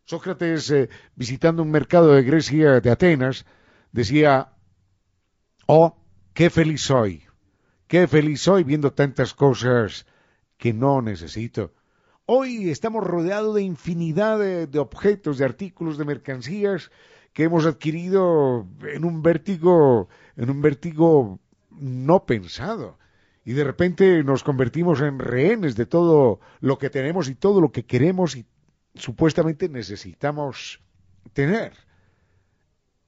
[0.05, 3.45] Sócrates, eh, visitando un mercado de Grecia, de Atenas,
[3.91, 4.53] decía,
[5.67, 5.97] oh,
[6.35, 7.25] qué feliz soy,
[7.89, 10.07] qué feliz soy viendo tantas cosas
[10.57, 11.73] que no necesito.
[12.27, 16.93] Hoy estamos rodeados de infinidad de, objetos, de artículos, de mercancías
[17.33, 22.99] que hemos adquirido en un vértigo, en un vértigo no pensado.
[23.47, 27.71] Y de repente nos convertimos en rehenes de todo lo que tenemos y todo lo
[27.71, 28.45] que queremos y
[28.97, 30.81] supuestamente necesitamos
[31.33, 31.73] tener.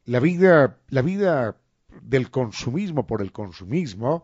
[0.05, 1.57] La vida, la vida
[2.03, 4.23] del consumismo por el consumismo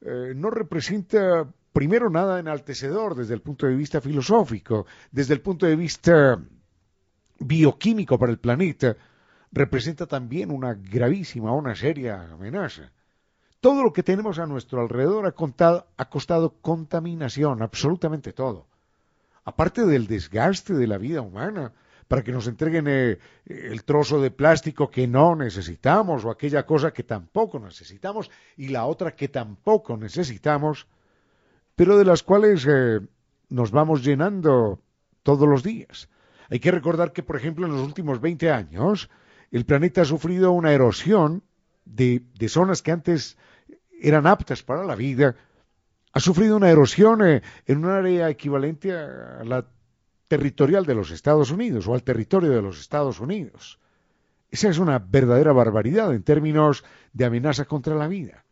[0.00, 5.66] eh, no representa primero nada enaltecedor desde el punto de vista filosófico, desde el punto
[5.66, 6.36] de vista
[7.38, 8.96] bioquímico para el planeta,
[9.52, 12.90] representa también una gravísima, una seria amenaza.
[13.64, 18.66] Todo lo que tenemos a nuestro alrededor ha, ha costado contaminación, absolutamente todo.
[19.42, 21.72] Aparte del desgaste de la vida humana,
[22.06, 26.92] para que nos entreguen eh, el trozo de plástico que no necesitamos o aquella cosa
[26.92, 30.86] que tampoco necesitamos y la otra que tampoco necesitamos,
[31.74, 33.00] pero de las cuales eh,
[33.48, 34.78] nos vamos llenando
[35.22, 36.10] todos los días.
[36.50, 39.08] Hay que recordar que, por ejemplo, en los últimos 20 años,
[39.50, 41.42] el planeta ha sufrido una erosión
[41.86, 43.38] de zonas que antes
[44.08, 45.36] eran aptas para la vida,
[46.12, 49.66] ha sufrido una erosión eh, en un área equivalente a la
[50.28, 53.78] territorial de los Estados Unidos o al territorio de los Estados Unidos.
[54.50, 58.44] Esa es una verdadera barbaridad en términos de amenaza contra la vida.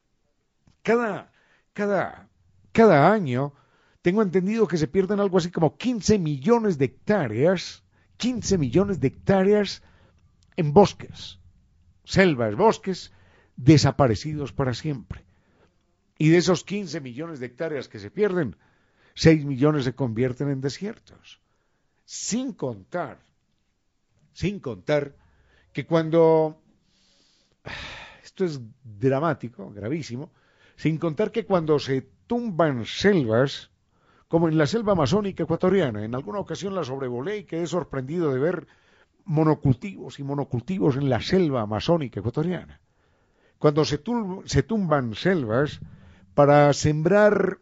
[0.82, 1.30] Cada,
[1.72, 2.28] cada
[2.72, 3.52] cada año
[4.00, 7.84] tengo entendido que se pierden algo así como 15 millones de hectáreas,
[8.16, 9.82] 15 millones de hectáreas
[10.56, 11.38] en bosques,
[12.04, 13.12] selvas, bosques,
[13.56, 15.21] desaparecidos para siempre.
[16.18, 18.56] Y de esos 15 millones de hectáreas que se pierden,
[19.14, 21.40] 6 millones se convierten en desiertos.
[22.04, 23.18] Sin contar,
[24.32, 25.16] sin contar
[25.72, 26.60] que cuando...
[28.22, 30.30] Esto es dramático, gravísimo,
[30.76, 33.70] sin contar que cuando se tumban selvas,
[34.26, 36.02] como en la selva amazónica ecuatoriana.
[36.04, 38.66] En alguna ocasión la sobrevolé y quedé sorprendido de ver
[39.26, 42.80] monocultivos y monocultivos en la selva amazónica ecuatoriana.
[43.58, 44.00] Cuando se,
[44.46, 45.80] se tumban selvas
[46.34, 47.58] para sembrar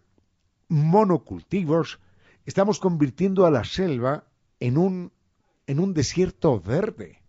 [0.69, 2.01] monocultivos,
[2.45, 4.25] estamos convirtiendo a la selva
[4.61, 5.13] en un,
[5.67, 7.23] en un desierto verde.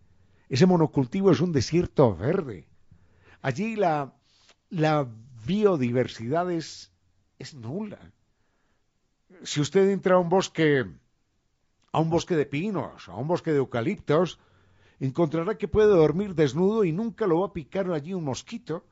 [0.48, 2.68] Ese monocultivo es un desierto verde.
[3.40, 4.14] Allí la,
[4.70, 5.08] la
[5.44, 6.92] biodiversidad es
[7.42, 7.98] es nula.
[9.42, 10.86] Si usted entra a un bosque,
[11.90, 14.38] a un bosque de pinos, a un bosque de eucaliptos,
[15.00, 18.84] encontrará que puede dormir desnudo y nunca lo va a picar allí un mosquito.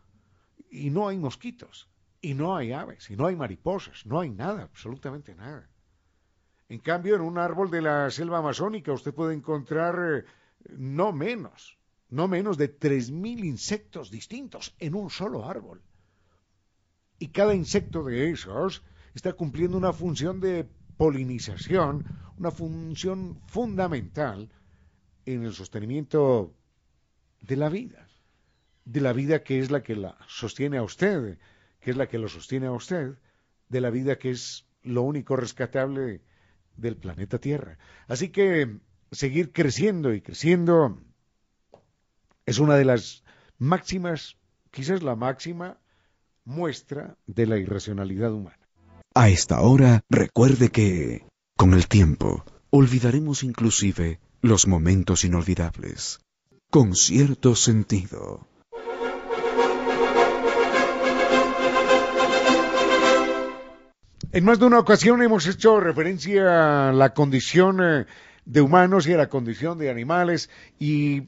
[0.68, 1.88] Y no hay mosquitos,
[2.20, 5.68] y no hay aves, y no hay mariposas, no hay nada, absolutamente nada.
[6.68, 10.24] En cambio, en un árbol de la selva amazónica usted puede encontrar eh,
[10.76, 15.82] no menos, no menos de tres mil insectos distintos en un solo árbol.
[17.18, 18.82] Y cada insecto de esos
[19.14, 22.04] está cumpliendo una función de polinización,
[22.38, 24.50] una función fundamental
[25.26, 26.54] en el sostenimiento
[27.40, 28.06] de la vida,
[28.84, 31.38] de la vida que es la que la sostiene a usted,
[31.80, 33.14] que es la que lo sostiene a usted,
[33.68, 36.22] de la vida que es lo único rescatable
[36.76, 37.78] del planeta Tierra.
[38.08, 38.78] Así que
[39.12, 40.98] seguir creciendo y creciendo
[42.46, 43.22] es una de las
[43.58, 44.36] máximas,
[44.70, 45.78] quizás la máxima,
[46.44, 48.58] muestra de la irracionalidad humana.
[49.14, 51.26] A esta hora, recuerde que,
[51.56, 56.20] con el tiempo, olvidaremos inclusive los momentos inolvidables,
[56.70, 58.46] con cierto sentido.
[64.32, 68.06] En más de una ocasión hemos hecho referencia a la condición eh,
[68.44, 71.24] de humanos y a la condición de animales y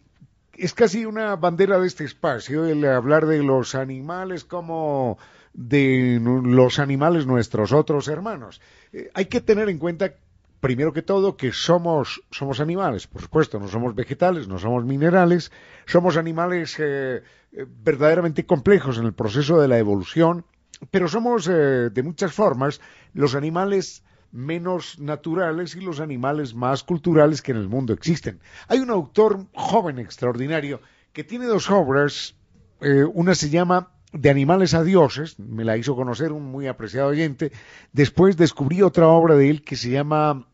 [0.53, 5.19] es casi una bandera de este espacio el hablar de los animales como
[5.53, 8.61] de los animales nuestros otros hermanos.
[8.93, 10.15] Eh, hay que tener en cuenta
[10.61, 15.51] primero que todo que somos somos animales, por supuesto, no somos vegetales, no somos minerales,
[15.87, 17.21] somos animales eh,
[17.53, 20.45] eh, verdaderamente complejos en el proceso de la evolución,
[20.91, 22.81] pero somos de muchas formas
[23.15, 24.03] los animales
[24.33, 28.41] menos naturales y los animales más culturales que en el mundo existen.
[28.67, 30.81] Hay un autor joven extraordinario
[31.13, 32.35] que tiene dos obras,
[32.81, 37.09] eh, una se llama de animales a dioses, me la hizo conocer un muy apreciado
[37.09, 37.53] oyente,
[37.93, 40.49] después descubrí otra obra de él que se llama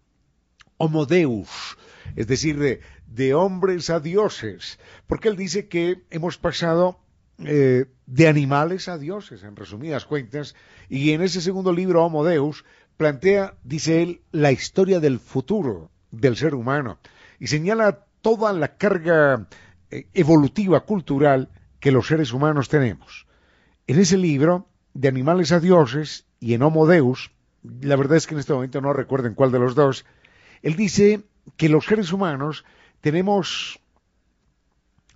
[0.77, 1.79] Homo Deus,
[2.15, 7.01] es decir, de, de hombres a dioses, porque él dice que hemos pasado
[7.45, 10.55] eh, de animales a dioses, en resumidas cuentas,
[10.89, 12.65] y en ese segundo libro, Homo Deus,
[12.97, 16.99] plantea, dice él, la historia del futuro del ser humano,
[17.39, 19.47] y señala toda la carga
[19.91, 21.49] eh, evolutiva cultural
[21.81, 23.27] que los seres humanos tenemos.
[23.87, 27.31] En ese libro, de animales a dioses y en Homo Deus,
[27.63, 30.05] la verdad es que en este momento no recuerdo en cuál de los dos,
[30.63, 31.23] él dice
[31.57, 32.65] que los seres humanos
[33.01, 33.79] tenemos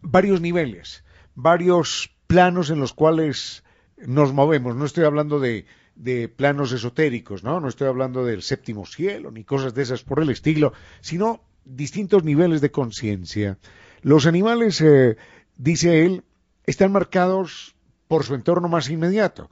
[0.01, 1.05] varios niveles,
[1.35, 3.65] varios planos en los cuales
[3.97, 4.77] nos movemos.
[4.77, 7.61] No estoy hablando de, de planos esotéricos, ¿no?
[7.61, 12.25] No estoy hablando del séptimo cielo ni cosas de esas por el estilo, sino distintos
[12.25, 13.59] niveles de conciencia.
[14.01, 15.17] Los animales, eh,
[15.57, 16.25] dice él,
[16.65, 17.77] están marcados
[18.09, 19.51] por su entorno más inmediato,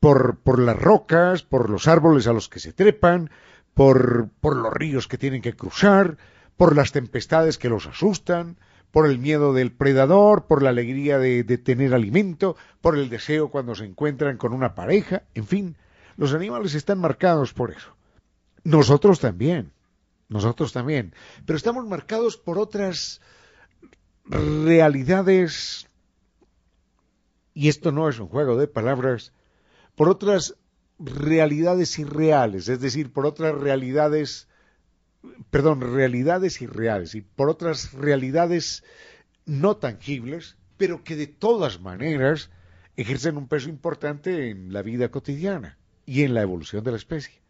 [0.00, 3.30] por, por las rocas, por los árboles a los que se trepan,
[3.72, 6.18] por, por los ríos que tienen que cruzar,
[6.56, 8.58] por las tempestades que los asustan,
[8.94, 13.74] por el miedo del predador, por la alegría de, tener alimento, por el deseo cuando
[13.74, 15.76] se encuentran con una pareja, en fin,
[16.16, 17.96] los animales están marcados por eso.
[18.62, 19.72] Nosotros también,
[20.28, 21.12] nosotros también,
[21.44, 23.20] pero estamos marcados por otras
[24.26, 25.88] realidades
[27.52, 29.32] y esto no es un juego de palabras,
[29.96, 30.54] por otras
[31.00, 34.46] realidades irreales, es decir, por otras realidades,
[35.50, 38.84] perdón, realidades irreales y por otras realidades
[39.46, 42.50] no tangibles, pero que de todas maneras
[42.96, 47.40] ejercen un peso importante en la vida cotidiana y en la evolución de la especie.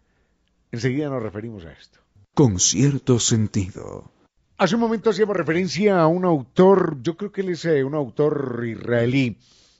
[0.73, 2.01] Enseguida nos referimos a esto.
[2.35, 4.11] Con cierto sentido.
[4.57, 7.95] Hace un momento hacíamos referencia a un autor, yo creo que él es eh, un
[7.95, 9.39] autor israelí,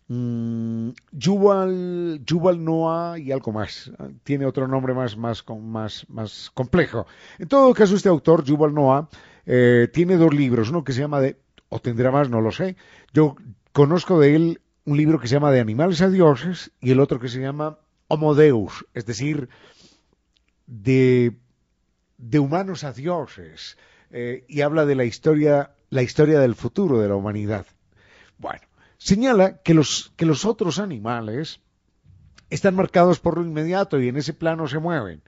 [0.09, 2.21] Mm, Yuval,
[2.65, 3.91] Noah y algo más.
[4.23, 7.07] Tiene otro nombre más, más, más, más complejo.
[7.39, 9.09] En todo caso, este autor, Yuval Noah,
[9.47, 10.71] eh, tiene dos libros.
[10.71, 11.39] Uno que se llama de,
[11.69, 12.77] o tendrá más, no lo sé.
[13.13, 13.37] Yo
[13.73, 17.19] conozco de él un libro que se llama De animales a dioses y el otro
[17.19, 17.79] que se llama
[18.09, 19.49] Homo Deus, es decir,
[20.67, 21.37] de,
[22.19, 23.79] de humanos a dioses.
[24.11, 27.67] Eh, y habla de la historia, la historia del futuro de la humanidad.
[28.39, 28.61] Bueno,
[28.99, 31.61] señala que los, que los otros animales
[32.51, 35.23] están marcados por lo inmediato y en ese plano se mueven,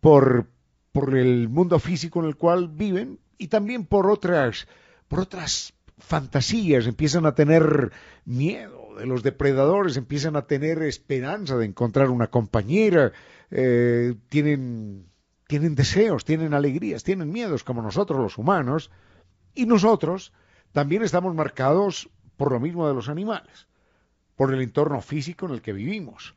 [0.00, 0.46] por,
[0.92, 4.68] por el mundo físico en el cual viven y también por otras,
[5.08, 7.92] por otras fantasías, empiezan a tener
[8.24, 13.12] miedo de los depredadores, empiezan a tener esperanza de encontrar una compañera,
[13.50, 15.06] eh, tienen,
[15.46, 18.90] tienen deseos, tienen alegrías, tienen miedos como nosotros los humanos,
[19.54, 20.32] y nosotros
[20.72, 22.08] también estamos marcados
[22.40, 23.66] por lo mismo de los animales,
[24.34, 26.34] por el entorno físico en el que vivimos.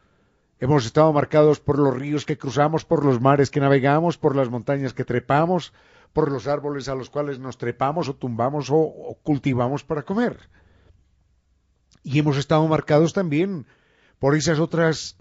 [0.60, 4.50] Hemos estado marcados por los ríos que cruzamos, por los mares que navegamos, por las
[4.50, 5.72] montañas que trepamos,
[6.12, 10.50] por los árboles a los cuales nos trepamos o tumbamos o, o cultivamos para comer.
[12.04, 13.66] Y hemos estado marcados también
[14.20, 15.16] por esas otras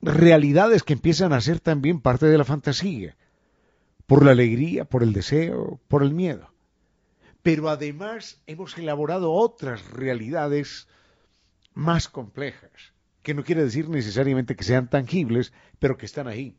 [0.00, 3.16] realidades que empiezan a ser también parte de la fantasía,
[4.06, 6.53] por la alegría, por el deseo, por el miedo
[7.44, 10.88] pero además hemos elaborado otras realidades
[11.74, 16.56] más complejas, que no quiere decir necesariamente que sean tangibles, pero que están ahí.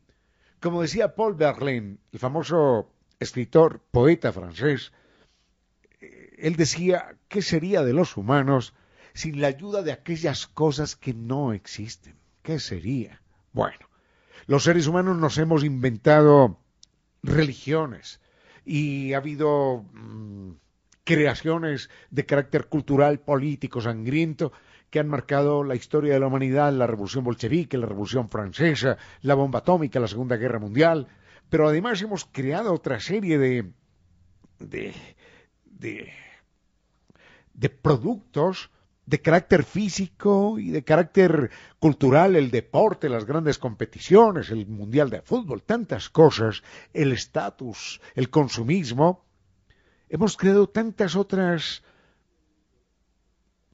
[0.60, 4.92] Como decía Paul Verlaine, el famoso escritor, poeta francés,
[6.38, 8.72] él decía, ¿qué sería de los humanos
[9.12, 12.14] sin la ayuda de aquellas cosas que no existen?
[12.42, 13.20] ¿Qué sería?
[13.52, 13.90] Bueno,
[14.46, 16.60] los seres humanos nos hemos inventado
[17.24, 18.20] religiones
[18.64, 20.52] y ha habido mm,
[21.06, 24.52] creaciones de carácter cultural, político, sangriento,
[24.90, 29.34] que han marcado la historia de la humanidad, la revolución bolchevique, la revolución francesa, la
[29.34, 31.06] bomba atómica, la Segunda Guerra Mundial,
[31.48, 33.70] pero además hemos creado otra serie de,
[34.58, 34.94] de,
[35.64, 38.70] de, productos
[39.06, 45.22] de carácter físico y de carácter cultural, el deporte, las grandes competiciones, el mundial de
[45.22, 49.25] fútbol, tantas cosas, el estatus, el consumismo,
[50.08, 51.82] hemos creado tantas otras,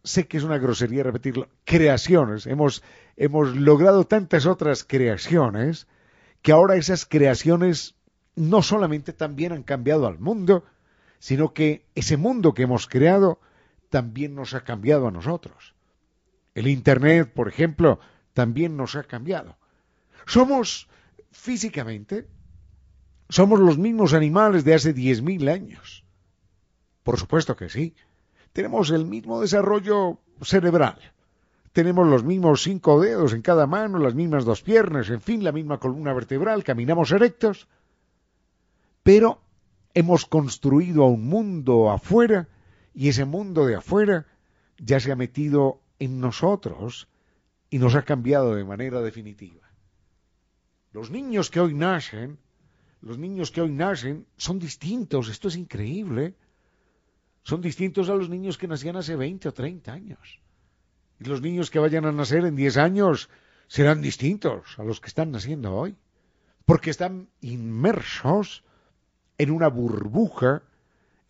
[0.04, 2.82] sé que es una grosería repetirlo, creaciones, hemos,
[3.16, 5.86] hemos logrado tantas otras creaciones
[6.42, 7.94] que ahora esas creaciones
[8.34, 10.64] no solamente también han cambiado al mundo,
[11.18, 13.40] sino que ese mundo que hemos creado
[13.90, 15.74] también nos ha cambiado a nosotros.
[16.54, 18.00] El Internet, por ejemplo,
[18.32, 19.56] también nos ha cambiado.
[20.26, 20.88] Somos
[21.30, 22.26] físicamente,
[23.28, 26.01] somos los mismos animales de hace diez mil años.
[27.02, 27.94] Por supuesto que sí.
[28.52, 30.98] Tenemos el mismo desarrollo cerebral.
[31.72, 35.52] tenemos los mismos cinco dedos en cada mano, las mismas dos piernas, en fin, la
[35.52, 37.66] misma columna vertebral, caminamos erectos,
[39.02, 39.40] pero
[39.94, 42.48] hemos construido un mundo afuera
[42.94, 44.26] y ese mundo de afuera
[44.78, 47.08] ya se ha metido en nosotros
[47.70, 49.62] y nos ha cambiado de manera definitiva.
[50.92, 52.38] Los niños que hoy nacen,
[53.00, 56.34] los niños que hoy nacen son distintos, esto es increíble.
[57.42, 60.40] Son distintos a los niños que nacían hace 20 o 30 años.
[61.18, 63.28] Y los niños que vayan a nacer en 10 años
[63.66, 65.96] serán distintos a los que están naciendo hoy.
[66.64, 68.64] Porque están inmersos
[69.38, 70.62] en una burbuja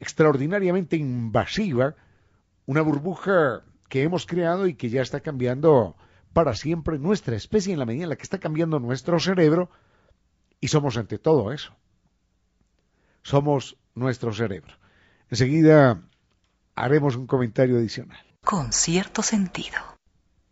[0.00, 1.94] extraordinariamente invasiva,
[2.66, 5.96] una burbuja que hemos creado y que ya está cambiando
[6.32, 9.70] para siempre nuestra especie en la medida en la que está cambiando nuestro cerebro
[10.60, 11.74] y somos ante todo eso.
[13.22, 14.81] Somos nuestro cerebro.
[15.32, 16.02] Enseguida
[16.74, 18.22] haremos un comentario adicional.
[18.44, 19.78] Con cierto sentido.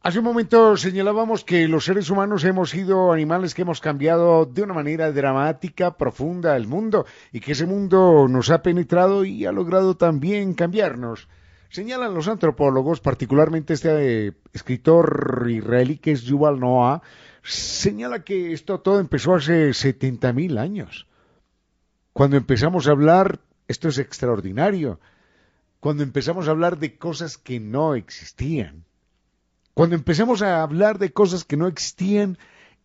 [0.00, 4.62] Hace un momento señalábamos que los seres humanos hemos sido animales que hemos cambiado de
[4.62, 9.52] una manera dramática, profunda el mundo y que ese mundo nos ha penetrado y ha
[9.52, 11.28] logrado también cambiarnos.
[11.68, 17.02] Señalan los antropólogos, particularmente este eh, escritor israelí que es Yuval Noah,
[17.42, 21.06] señala que esto todo empezó hace 70.000 años.
[22.14, 23.40] Cuando empezamos a hablar,
[23.70, 25.00] esto es extraordinario,
[25.80, 28.84] cuando empezamos a hablar de cosas que no existían
[29.74, 32.38] cuando empezamos a hablar de cosas que no existían,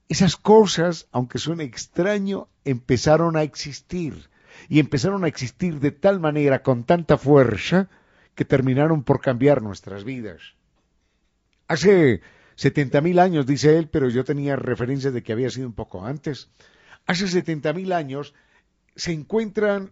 [0.08, 4.30] esas cosas, aunque suene extraño, empezaron a existir.
[4.70, 7.90] Y empezaron a existir de tal manera, con tanta fuerza,
[8.36, 10.42] que terminaron por cambiar nuestras vidas.
[11.68, 12.22] Hace
[12.56, 16.06] setenta mil años, dice él, pero yo tenía referencias de que había sido un poco
[16.06, 16.50] antes.
[17.08, 18.34] Hace setenta mil años
[18.96, 19.92] se encuentran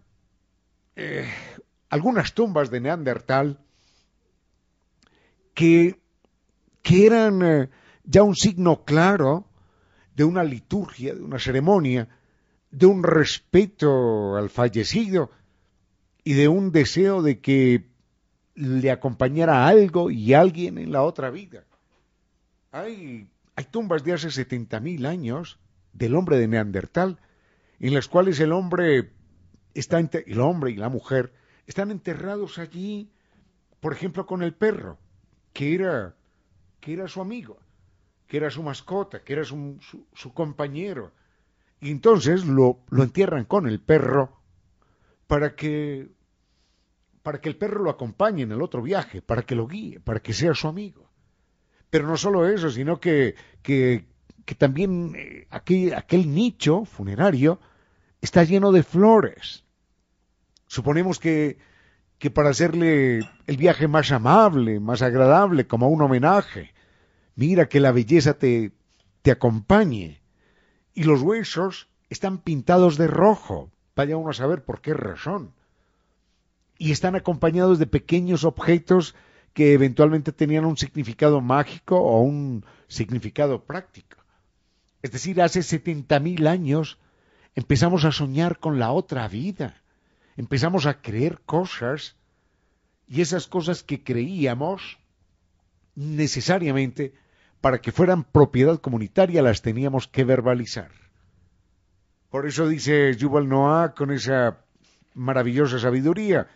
[0.96, 1.28] eh,
[1.89, 3.60] algunas tumbas de Neandertal
[5.54, 6.04] que
[6.84, 7.70] que eran eh,
[8.04, 9.48] ya un signo claro
[10.16, 12.08] de una liturgia, de una ceremonia,
[12.70, 15.32] de un respeto al fallecido
[16.24, 17.88] y de un deseo de que
[18.56, 21.64] le acompañara algo y alguien en la otra vida.
[22.72, 25.58] Hay, hay tumbas de hace setenta mil años
[25.94, 27.20] del hombre de Neandertal,
[27.80, 29.12] en las cuales el hombre
[29.74, 31.34] el hombre y la mujer
[31.66, 33.12] están enterrados allí,
[33.80, 34.98] por ejemplo, con el perro,
[35.54, 36.16] que era
[36.80, 37.60] que era su amigo,
[38.28, 39.80] que era su mascota, que era su,
[40.34, 41.14] compañero.
[41.80, 44.42] Y entonces lo, lo entierran con el perro
[45.28, 46.10] para que
[47.22, 50.20] para que el perro lo acompañe en el otro viaje, para que lo guíe, para
[50.20, 51.10] que sea su amigo.
[51.90, 54.08] Pero no solo eso, sino que, que,
[54.44, 57.62] que también eh, aquel, aquel nicho funerario
[58.24, 59.64] está lleno de flores.
[60.68, 61.58] Suponemos que,
[62.18, 66.74] que para hacerle el viaje más amable, más agradable, como un homenaje,
[67.36, 68.72] Mira que la belleza te,
[69.22, 70.22] te acompañe.
[70.94, 73.72] Y los huesos están pintados de rojo.
[73.96, 75.52] Vaya uno a saber por qué razón.
[76.78, 79.16] Y están acompañados de pequeños objetos
[79.54, 84.18] que eventualmente tenían un significado mágico o un significado práctico.
[85.02, 86.98] Es decir, hace setenta mil años
[87.56, 89.82] empezamos a soñar con la otra vida,
[90.38, 92.16] empezamos a creer cosas
[93.08, 94.97] y esas cosas que creíamos
[95.95, 97.14] necesariamente
[97.62, 100.91] para que fueran propiedad comunitaria las teníamos que verbalizar.
[102.30, 104.58] Por eso dice Yuval Noah con esa
[105.14, 106.47] maravillosa sabiduría,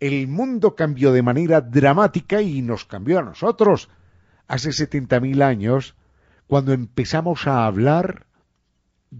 [0.00, 3.88] el mundo cambió de manera dramática y nos cambió a nosotros
[4.48, 5.94] hace setenta mil años
[6.46, 8.26] cuando empezamos a hablar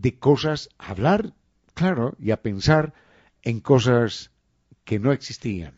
[0.01, 1.35] de cosas, a hablar,
[1.75, 2.95] claro, y a pensar
[3.43, 4.31] en cosas
[4.85, 5.75] que no existían.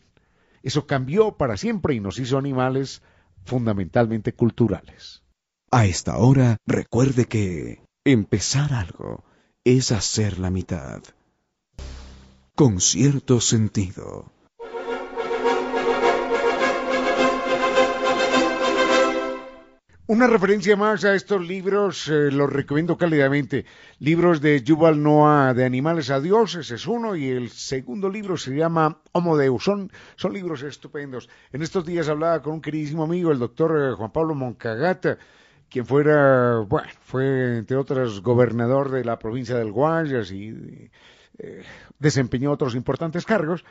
[0.63, 3.01] Eso cambió para siempre y nos hizo animales
[3.45, 5.23] fundamentalmente culturales.
[5.71, 9.23] A esta hora, recuerde que empezar algo
[9.63, 11.03] es hacer la mitad.
[12.55, 14.31] Con cierto sentido.
[20.09, 23.65] Una referencia más a estos libros, eh, los recomiendo cálidamente.
[23.99, 28.55] Libros de Yuval Noah, de Animales a Dioses, es uno, y el segundo libro se
[28.55, 29.65] llama Homo Deus.
[29.65, 31.27] Son, son libros estupendos.
[31.51, 35.17] En estos días hablaba con un queridísimo amigo, el doctor eh, Juan Pablo Moncagata,
[35.69, 40.89] quien fuera, bueno, fue entre otras gobernador de la provincia del Guayas y
[41.37, 41.63] eh,
[41.99, 43.65] desempeñó otros importantes cargos,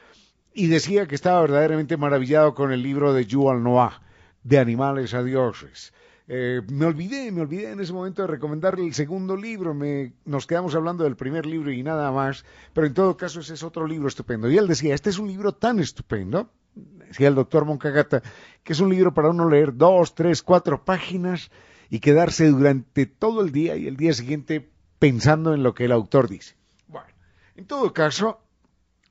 [0.52, 4.02] y decía que estaba verdaderamente maravillado con el libro de Yuval Noah,
[4.44, 5.94] de Animales a Dioses.
[6.28, 9.74] Eh, me olvidé, me olvidé en ese momento de recomendarle el segundo libro.
[9.74, 12.44] Me, nos quedamos hablando del primer libro y nada más.
[12.72, 14.50] Pero en todo caso, ese es otro libro estupendo.
[14.50, 18.22] Y él decía, este es un libro tan estupendo, decía el doctor Moncagata,
[18.62, 21.50] que es un libro para uno leer dos, tres, cuatro páginas
[21.90, 24.68] y quedarse durante todo el día y el día siguiente
[24.98, 26.56] pensando en lo que el autor dice.
[26.88, 27.06] Bueno,
[27.54, 28.40] en todo caso,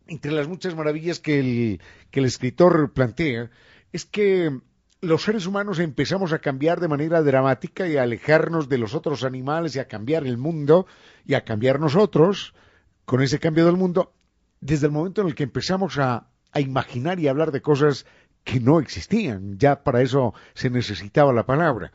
[0.08, 3.50] entre las muchas maravillas que el, que el escritor plantea,
[3.94, 4.60] es que
[5.02, 9.24] los seres humanos empezamos a cambiar de manera dramática y a alejarnos de los otros
[9.24, 10.88] animales y a cambiar el mundo
[11.26, 12.54] y a cambiar nosotros
[13.06, 14.14] con ese cambio del mundo
[14.62, 18.06] desde el momento en el que empezamos a, imaginar y a hablar de cosas
[18.46, 19.58] que no existían.
[19.60, 21.92] Ya para eso se necesitaba la palabra.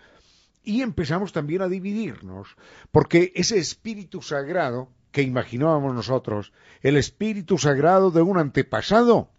[0.62, 2.56] Y empezamos también a dividirnos,
[2.90, 9.30] porque ese espíritu sagrado que imaginábamos nosotros, el espíritu sagrado de un antepasado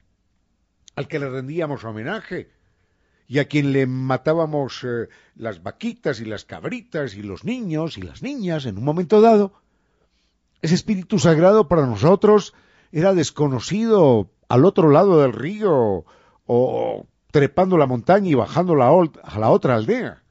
[0.95, 2.49] al que le rendíamos homenaje,
[3.31, 8.01] y a quien le matábamos eh, las vaquitas y las cabritas y los niños y
[8.01, 9.53] las niñas en un momento dado,
[10.61, 12.53] ese espíritu sagrado para nosotros
[12.91, 16.03] era desconocido al otro lado del río
[16.45, 20.23] o trepando la montaña y bajando la a la otra aldea.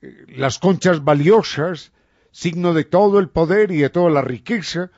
[0.00, 1.90] Eh, las conchas valiosas,
[2.30, 4.92] signo de todo el poder y de toda la riqueza,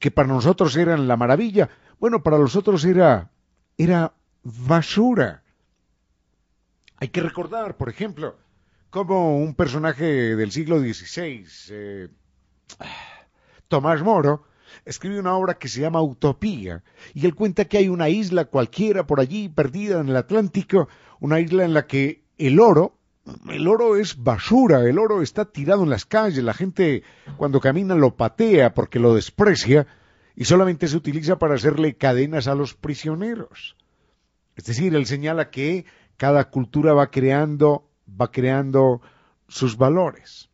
[0.00, 3.30] que para nosotros eran la maravilla, bueno, para nosotros era,
[3.78, 5.43] era basura.
[7.04, 8.34] Hay que recordar, por ejemplo,
[8.88, 12.08] cómo un personaje del siglo XVI, eh,
[13.68, 14.44] Tomás Moro,
[14.86, 16.82] escribe una obra que se llama Utopía,
[17.12, 20.88] y él cuenta que hay una isla cualquiera por allí perdida en el Atlántico,
[21.20, 22.96] una isla en la que el oro,
[23.50, 27.02] el oro es basura, el oro está tirado en las calles, la gente
[27.36, 29.86] cuando camina lo patea porque lo desprecia
[30.36, 33.76] y solamente se utiliza para hacerle cadenas a los prisioneros.
[34.56, 35.84] Es decir, él señala que
[36.16, 39.00] cada cultura va creando, va creando
[39.48, 40.50] sus valores.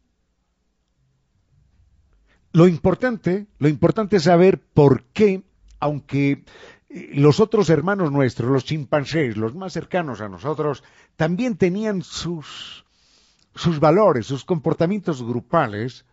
[2.53, 5.45] Lo importante, lo importante es saber por qué,
[5.79, 6.45] aunque
[6.89, 10.83] eh, los otros hermanos nuestros, los chimpancés, los más cercanos a nosotros,
[11.17, 12.85] también tenían sus,
[13.55, 16.05] sus valores, sus comportamientos grupales,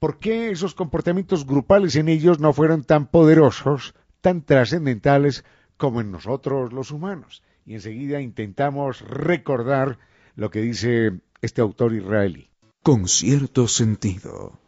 [0.00, 5.44] ¿por qué esos comportamientos grupales en ellos no fueron tan poderosos, tan trascendentales
[5.76, 7.42] como en nosotros los humanos?
[7.66, 9.98] Y enseguida intentamos recordar
[10.36, 11.12] lo que dice
[11.42, 12.50] este autor israelí.
[12.82, 14.58] Con cierto sentido.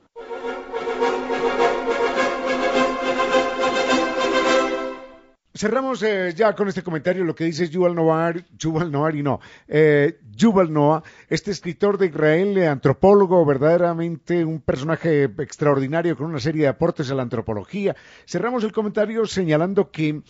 [5.57, 9.41] Cerramos eh, ya con este comentario lo que dice Yuval Noah, Yuval Noah y no,
[9.67, 16.63] eh, Yuval Noah, este escritor de Israel, antropólogo, verdaderamente un personaje extraordinario con una serie
[16.63, 17.97] de aportes a la antropología.
[18.27, 20.21] Cerramos el comentario señalando que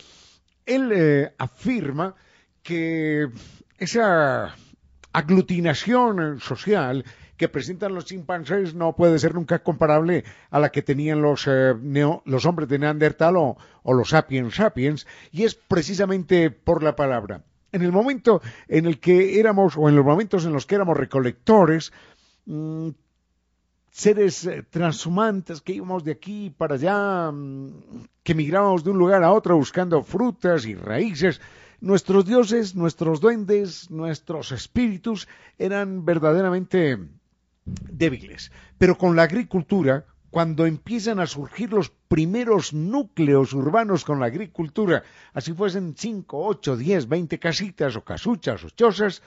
[0.64, 2.14] él eh, afirma
[2.67, 3.29] que
[3.79, 4.57] esa
[5.12, 7.05] aglutinación social
[7.37, 11.75] que presentan los chimpancés no puede ser nunca comparable a la que tenían los, eh,
[12.25, 17.45] los hombres de Neandertal o, los sapiens sapiens, y es precisamente por la palabra.
[17.71, 20.97] En el momento en el que éramos, o en los momentos en los que éramos
[20.97, 21.93] recolectores,
[22.47, 22.89] mm,
[23.91, 29.23] seres eh, transhumantes que íbamos de aquí para allá, mm, que migrábamos de un lugar
[29.23, 31.41] a otro buscando frutas y raíces,
[31.81, 36.99] nuestros dioses, nuestros duendes, nuestros espíritus eran verdaderamente
[37.64, 38.53] débiles.
[38.79, 45.03] Pero con la agricultura, cuando empiezan a surgir los primeros núcleos urbanos con la agricultura,
[45.33, 49.22] así fuesen cinco, ocho, diez, veinte casitas o casuchas o chozas,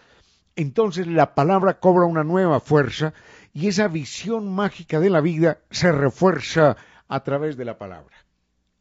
[0.56, 3.14] entonces la palabra cobra una nueva fuerza
[3.54, 6.78] y esa visión mágica de la vida se refuerza
[7.08, 8.16] a través de la palabra.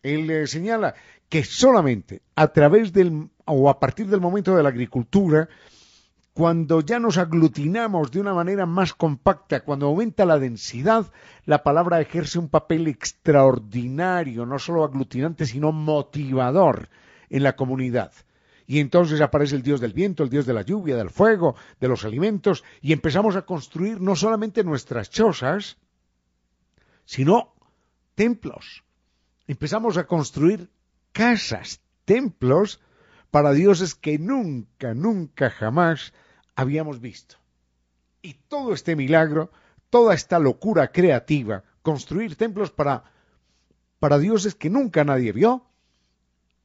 [0.02, 0.94] Él eh, señala
[1.28, 5.48] que solamente a través del o a partir del momento de la agricultura,
[6.34, 11.10] cuando ya nos aglutinamos de una manera más compacta, cuando aumenta la densidad,
[11.46, 16.88] la palabra ejerce un papel extraordinario, no solo aglutinante, sino motivador
[17.28, 18.12] en la comunidad.
[18.66, 21.88] Y entonces aparece el Dios del viento, el Dios de la lluvia, del fuego, de
[21.88, 25.78] los alimentos, y empezamos a construir no solamente nuestras chozas,
[27.06, 27.54] sino
[28.14, 28.84] templos.
[29.46, 30.68] Empezamos a construir
[31.12, 32.80] casas, templos,
[33.30, 36.12] para dioses que nunca, nunca, jamás
[36.54, 37.36] habíamos visto.
[38.22, 39.50] Y todo este milagro,
[39.90, 43.04] toda esta locura creativa, construir templos para,
[43.98, 45.66] para dioses que nunca nadie vio,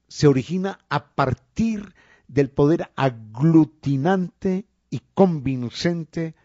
[0.07, 1.93] se origina a partir
[2.27, 6.35] del poder aglutinante y convincente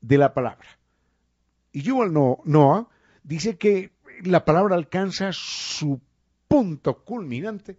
[0.00, 0.78] de la palabra.
[1.72, 2.88] Y Yuval Noah
[3.22, 3.92] dice que
[4.22, 6.00] la palabra alcanza su
[6.48, 7.76] punto culminante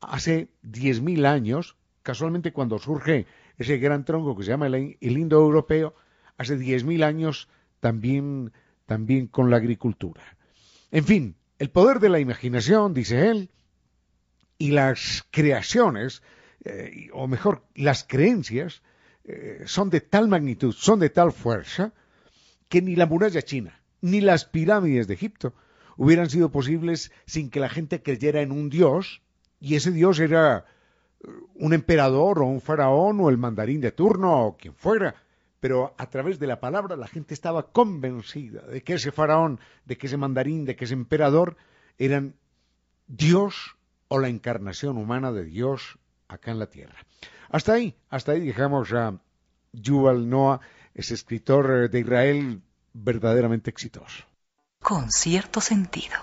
[0.00, 3.26] hace 10.000 años, casualmente cuando surge
[3.58, 5.94] ese gran tronco que se llama el, el indoeuropeo,
[6.36, 7.48] hace 10.000 años
[7.80, 8.52] también,
[8.86, 10.22] también con la agricultura.
[10.90, 13.50] En fin, el poder de la imaginación, dice él,
[14.58, 16.22] y las creaciones,
[16.64, 18.82] eh, o mejor, las creencias,
[19.24, 21.92] eh, son de tal magnitud, son de tal fuerza,
[22.68, 25.54] que ni la muralla china, ni las pirámides de Egipto
[26.00, 29.20] hubieran sido posibles sin que la gente creyera en un dios,
[29.60, 30.64] y ese dios era
[31.22, 35.14] eh, un emperador o un faraón o el mandarín de turno o quien fuera,
[35.60, 39.98] pero a través de la palabra la gente estaba convencida de que ese faraón, de
[39.98, 41.58] que ese mandarín, de que ese emperador
[41.98, 42.34] eran
[43.06, 43.76] Dios
[44.08, 45.98] o la encarnación humana de Dios
[46.28, 46.96] acá en la tierra.
[47.50, 49.20] Hasta ahí, hasta ahí dejamos a
[49.74, 50.60] Yuval Noah,
[50.94, 52.62] ese escritor de Israel
[52.94, 54.29] verdaderamente exitoso.
[54.82, 56.16] Con cierto sentido.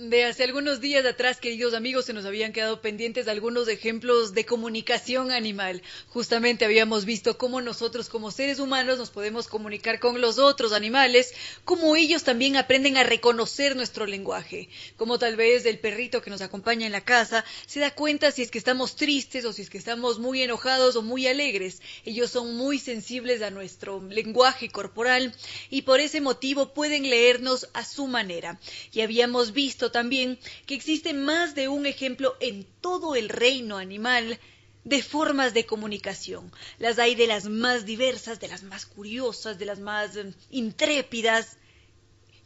[0.00, 4.46] De hace algunos días atrás, queridos amigos, se nos habían quedado pendientes algunos ejemplos de
[4.46, 5.82] comunicación animal.
[6.10, 11.34] Justamente habíamos visto cómo nosotros como seres humanos nos podemos comunicar con los otros animales,
[11.64, 16.42] cómo ellos también aprenden a reconocer nuestro lenguaje, como tal vez el perrito que nos
[16.42, 19.68] acompaña en la casa se da cuenta si es que estamos tristes o si es
[19.68, 21.82] que estamos muy enojados o muy alegres.
[22.04, 25.34] Ellos son muy sensibles a nuestro lenguaje corporal
[25.70, 28.60] y por ese motivo pueden leernos a su manera.
[28.92, 34.38] Y habíamos visto también que existe más de un ejemplo en todo el reino animal
[34.84, 36.50] de formas de comunicación.
[36.78, 41.58] Las hay de las más diversas, de las más curiosas, de las más eh, intrépidas.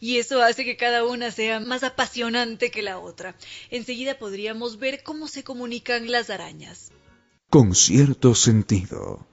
[0.01, 3.37] Y eso hace que cada una sea más apasionante que la otra.
[3.71, 6.91] Enseguida podríamos ver cómo se comunican las arañas.
[7.49, 9.27] Con cierto sentido.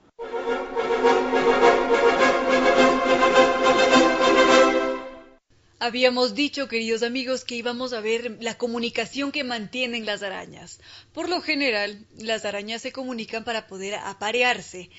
[5.82, 10.78] Habíamos dicho, queridos amigos, que íbamos a ver la comunicación que mantienen las arañas.
[11.14, 14.90] Por lo general, las arañas se comunican para poder aparearse.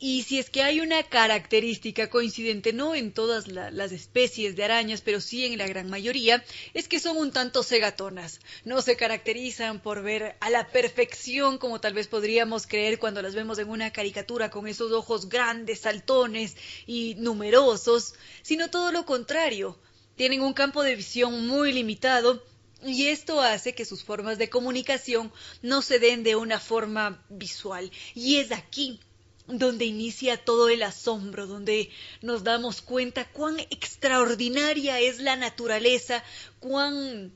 [0.00, 5.00] Y si es que hay una característica coincidente, no en todas las especies de arañas,
[5.00, 8.40] pero sí en la gran mayoría, es que son un tanto cegatonas.
[8.64, 13.36] No se caracterizan por ver a la perfección como tal vez podríamos creer cuando las
[13.36, 19.78] vemos en una caricatura con esos ojos grandes, saltones y numerosos, sino todo lo contrario
[20.16, 22.42] tienen un campo de visión muy limitado
[22.84, 27.90] y esto hace que sus formas de comunicación no se den de una forma visual.
[28.14, 29.00] Y es aquí
[29.46, 31.90] donde inicia todo el asombro, donde
[32.20, 36.24] nos damos cuenta cuán extraordinaria es la naturaleza,
[36.58, 37.32] cuán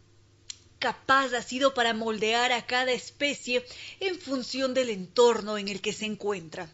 [0.78, 3.64] capaz ha sido para moldear a cada especie
[4.01, 6.72] en función del entorno en el que se encuentra.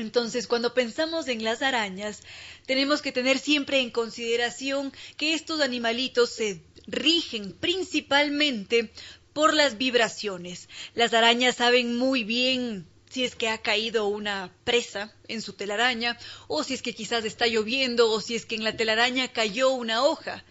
[0.00, 2.22] Entonces, cuando pensamos en las arañas,
[2.66, 8.92] tenemos que tener siempre en consideración que estos animalitos se rigen principalmente
[9.32, 10.68] por las vibraciones.
[10.94, 16.16] Las arañas saben muy bien si es que ha caído una presa en su telaraña,
[16.46, 19.70] o si es que quizás está lloviendo, o si es que en la telaraña cayó
[19.70, 20.44] una hoja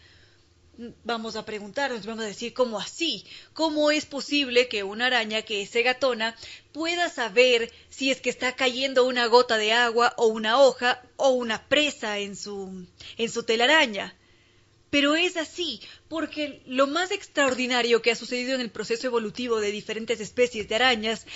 [1.04, 3.26] vamos a preguntarnos, vamos a decir, ¿cómo así?
[3.54, 6.36] ¿Cómo es posible que una araña que es segatona
[6.72, 11.30] pueda saber si es que está cayendo una gota de agua o una hoja o
[11.30, 12.86] una presa en su,
[13.18, 14.16] en su telaraña?
[14.90, 19.72] Pero es así, porque lo más extraordinario que ha sucedido en el proceso evolutivo de
[19.72, 21.28] diferentes especies de arañas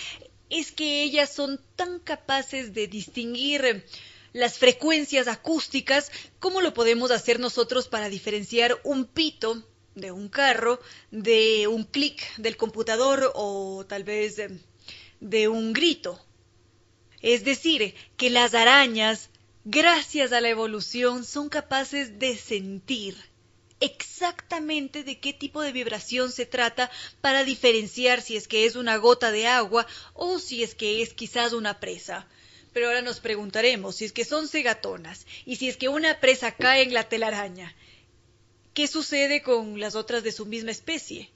[0.49, 3.85] es que ellas son tan capaces de distinguir
[4.33, 9.63] las frecuencias acústicas, ¿cómo lo podemos hacer nosotros para diferenciar un pito
[9.95, 10.81] de un carro
[11.11, 14.41] de un clic del computador o tal vez
[15.19, 16.19] de, un grito?
[17.21, 19.29] Es decir, que las arañas,
[19.65, 23.15] gracias a la evolución, son capaces de sentir
[23.79, 26.89] exactamente de qué tipo de vibración se trata
[27.21, 31.13] para diferenciar si es que es una gota de agua o si es que es
[31.13, 32.27] quizás una presa.
[32.73, 36.51] Pero ahora nos preguntaremos si es que son cegatonas y si es que una presa
[36.51, 37.75] cae en la telaraña,
[38.73, 41.29] ¿qué sucede con las otras de su misma especie?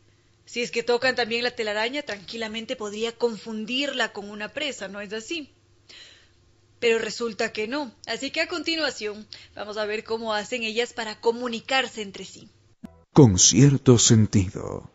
[0.45, 5.13] Si es que tocan también la telaraña, tranquilamente podría confundirla con una presa, ¿no es
[5.13, 5.51] así?
[6.79, 7.93] Pero resulta que no.
[8.05, 12.49] Así que a continuación vamos a ver cómo hacen ellas para comunicarse entre sí.
[13.13, 14.89] Con cierto sentido.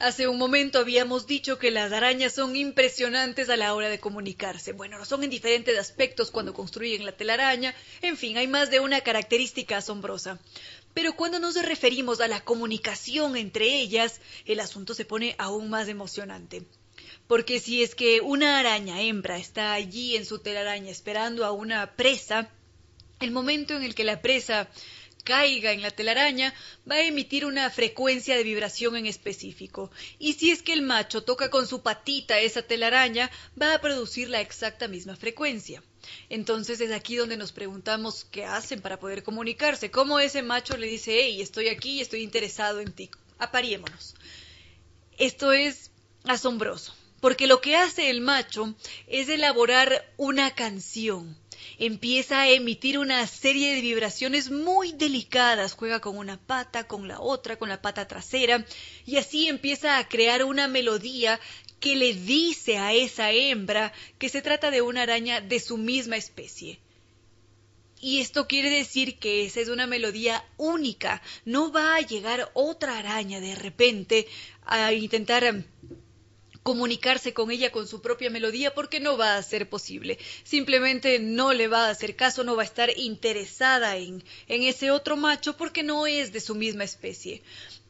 [0.00, 4.72] Hace un momento habíamos dicho que las arañas son impresionantes a la hora de comunicarse.
[4.72, 7.74] Bueno, son en diferentes aspectos cuando construyen la telaraña.
[8.00, 10.38] En fin, hay más de una característica asombrosa.
[10.94, 15.88] Pero cuando nos referimos a la comunicación entre ellas, el asunto se pone aún más
[15.88, 16.62] emocionante.
[17.26, 21.96] Porque si es que una araña hembra está allí en su telaraña esperando a una
[21.96, 22.48] presa,
[23.18, 24.68] el momento en el que la presa
[25.24, 26.54] caiga en la telaraña,
[26.90, 29.90] va a emitir una frecuencia de vibración en específico.
[30.18, 34.30] Y si es que el macho toca con su patita esa telaraña, va a producir
[34.30, 35.82] la exacta misma frecuencia.
[36.28, 40.86] Entonces es aquí donde nos preguntamos qué hacen para poder comunicarse, cómo ese macho le
[40.86, 44.14] dice, hey, estoy aquí, estoy interesado en ti, apariémonos.
[45.18, 45.90] Esto es
[46.24, 48.74] asombroso, porque lo que hace el macho
[49.06, 51.36] es elaborar una canción.
[51.80, 57.20] Empieza a emitir una serie de vibraciones muy delicadas, juega con una pata, con la
[57.20, 58.66] otra, con la pata trasera,
[59.06, 61.38] y así empieza a crear una melodía
[61.78, 66.16] que le dice a esa hembra que se trata de una araña de su misma
[66.16, 66.80] especie.
[68.00, 71.22] Y esto quiere decir que esa es una melodía única.
[71.44, 74.26] No va a llegar otra araña de repente
[74.64, 75.64] a intentar
[76.68, 80.18] comunicarse con ella con su propia melodía porque no va a ser posible.
[80.44, 84.90] Simplemente no le va a hacer caso, no va a estar interesada en, en ese
[84.90, 87.40] otro macho porque no es de su misma especie.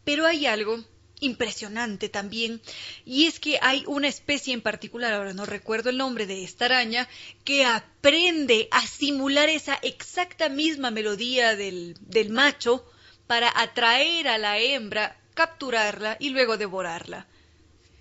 [0.04, 0.78] Pero hay algo
[1.18, 2.62] impresionante también,
[3.04, 6.66] y es que hay una especie en particular, ahora no recuerdo el nombre de esta
[6.66, 7.08] araña,
[7.42, 12.88] que aprende a simular esa exacta misma melodía del, del macho
[13.26, 17.26] para atraer a la hembra, capturarla y luego devorarla.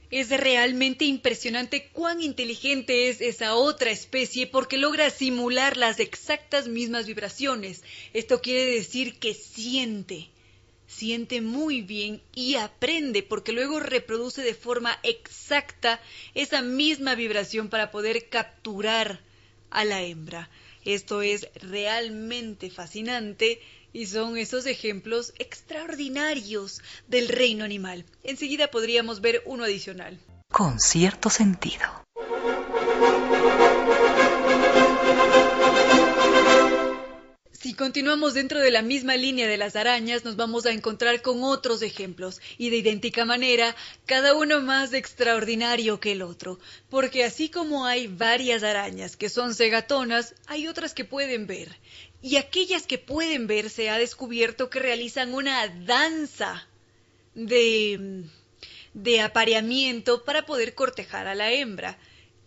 [0.10, 7.08] Es realmente impresionante cuán inteligente es esa otra especie porque logra simular las exactas mismas
[7.08, 7.84] vibraciones.
[8.14, 10.30] Esto quiere decir que siente
[10.88, 16.02] siente muy bien y aprende porque luego reproduce de forma exacta
[16.34, 19.20] esa misma vibración para poder capturar
[19.70, 20.50] a la hembra.
[20.86, 23.60] Esto es realmente fascinante
[23.98, 28.06] y son esos ejemplos extraordinarios del reino animal.
[28.22, 30.20] Enseguida podríamos ver uno adicional.
[30.52, 31.84] Con cierto sentido.
[37.60, 41.44] Si continuamos dentro de la misma línea de las arañas, nos vamos a encontrar con
[41.44, 43.76] otros ejemplos, y de idéntica manera,
[44.06, 49.56] cada uno más extraordinario que el otro, porque así como hay varias arañas que son
[49.56, 51.76] cegatonas, hay otras que pueden ver,
[52.22, 56.68] y aquellas que pueden ver se ha descubierto que realizan una danza
[57.36, 58.26] de
[58.98, 62.00] de apareamiento para poder cortejar a la hembra.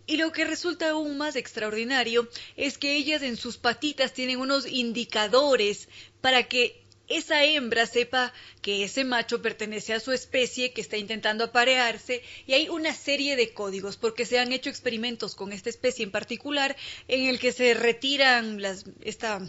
[0.05, 4.67] Y lo que resulta aún más extraordinario es que ellas en sus patitas tienen unos
[4.67, 5.87] indicadores
[6.19, 6.80] para que
[7.17, 12.53] esa hembra sepa que ese macho pertenece a su especie que está intentando aparearse y
[12.53, 16.75] hay una serie de códigos porque se han hecho experimentos con esta especie en particular
[17.07, 18.61] en el que se retiran
[19.03, 19.41] esta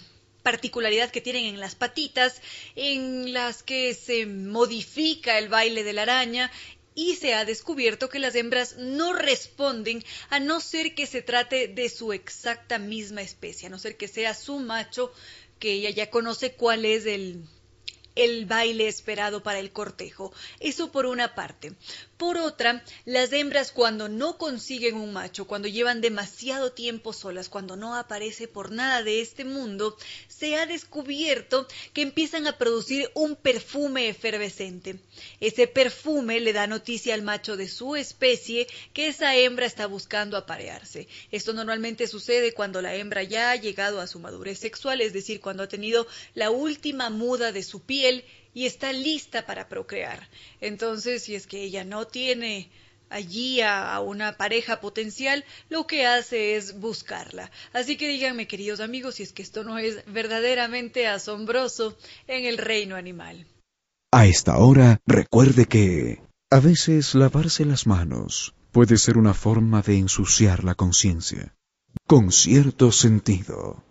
[0.42, 2.40] particularidad que tienen en las patitas,
[2.74, 6.50] en las que se modifica el baile de la araña
[6.94, 11.68] y se ha descubierto que las hembras no responden a no ser que se trate
[11.68, 15.12] de su exacta misma especie, a no ser que sea su macho,
[15.62, 17.44] que ella ya conoce cuál es el,
[18.16, 20.32] el baile esperado para el cortejo.
[20.58, 21.74] Eso por una parte.
[22.16, 27.76] Por otra, las hembras cuando no consiguen un macho, cuando llevan demasiado tiempo solas, cuando
[27.76, 29.96] no aparece por nada de este mundo,
[30.42, 34.98] se ha descubierto que empiezan a producir un perfume efervescente.
[35.38, 40.36] Ese perfume le da noticia al macho de su especie que esa hembra está buscando
[40.36, 41.06] aparearse.
[41.30, 45.40] Esto normalmente sucede cuando la hembra ya ha llegado a su madurez sexual, es decir,
[45.40, 50.28] cuando ha tenido la última muda de su piel y está lista para procrear.
[50.60, 52.68] Entonces, si es que ella no tiene
[53.12, 57.50] allí a, una pareja potencial, lo que hace es buscarla.
[57.72, 61.96] Así que díganme, queridos amigos, si es que esto no es verdaderamente asombroso
[62.26, 63.46] en el reino animal.
[64.12, 69.98] A esta hora, recuerde que a veces lavarse las manos puede ser una forma de
[69.98, 71.54] ensuciar la conciencia.
[72.06, 73.84] Con cierto sentido.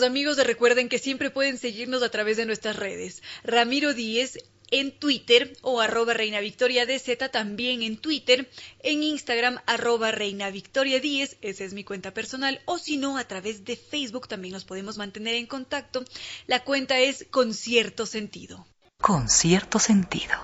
[0.00, 3.22] Queridos amigos, recuerden que siempre pueden seguirnos a través de nuestras redes.
[3.44, 4.38] Ramiro Díez
[4.70, 6.86] en Twitter o arroba Reina Victoria
[7.30, 8.48] también en Twitter,
[8.82, 13.24] en Instagram arroba Reina Victoria 10, esa es mi cuenta personal, o si no, a
[13.24, 16.02] través de Facebook también nos podemos mantener en contacto.
[16.46, 18.66] La cuenta es con cierto sentido.
[19.02, 20.34] Con cierto sentido.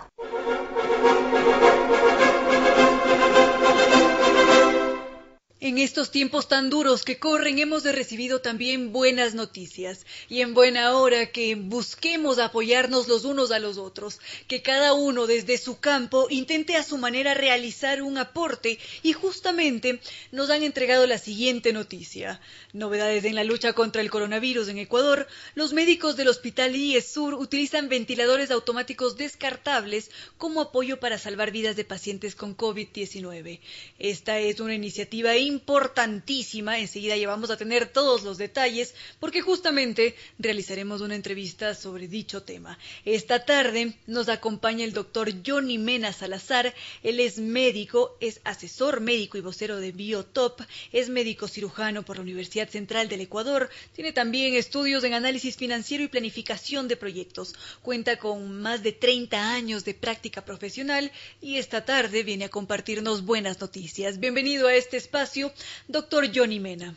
[5.66, 10.94] En estos tiempos tan duros que corren hemos recibido también buenas noticias y en buena
[10.94, 16.28] hora que busquemos apoyarnos los unos a los otros, que cada uno desde su campo
[16.30, 19.98] intente a su manera realizar un aporte y justamente
[20.30, 22.40] nos han entregado la siguiente noticia.
[22.72, 27.34] Novedades en la lucha contra el coronavirus en Ecuador, los médicos del Hospital IES Sur
[27.34, 33.58] utilizan ventiladores automáticos descartables como apoyo para salvar vidas de pacientes con COVID-19.
[33.98, 36.78] Esta es una iniciativa importantísima.
[36.78, 42.42] Enseguida ya vamos a tener todos los detalles porque justamente realizaremos una entrevista sobre dicho
[42.42, 42.78] tema.
[43.04, 46.74] Esta tarde nos acompaña el doctor Johnny Mena Salazar.
[47.02, 50.60] Él es médico, es asesor médico y vocero de Biotop,
[50.92, 56.04] es médico cirujano por la Universidad Central del Ecuador, tiene también estudios en análisis financiero
[56.04, 57.54] y planificación de proyectos.
[57.82, 63.24] Cuenta con más de 30 años de práctica profesional y esta tarde viene a compartirnos
[63.24, 64.18] buenas noticias.
[64.18, 65.45] Bienvenido a este espacio,
[65.88, 66.94] doctor Johnny Mena.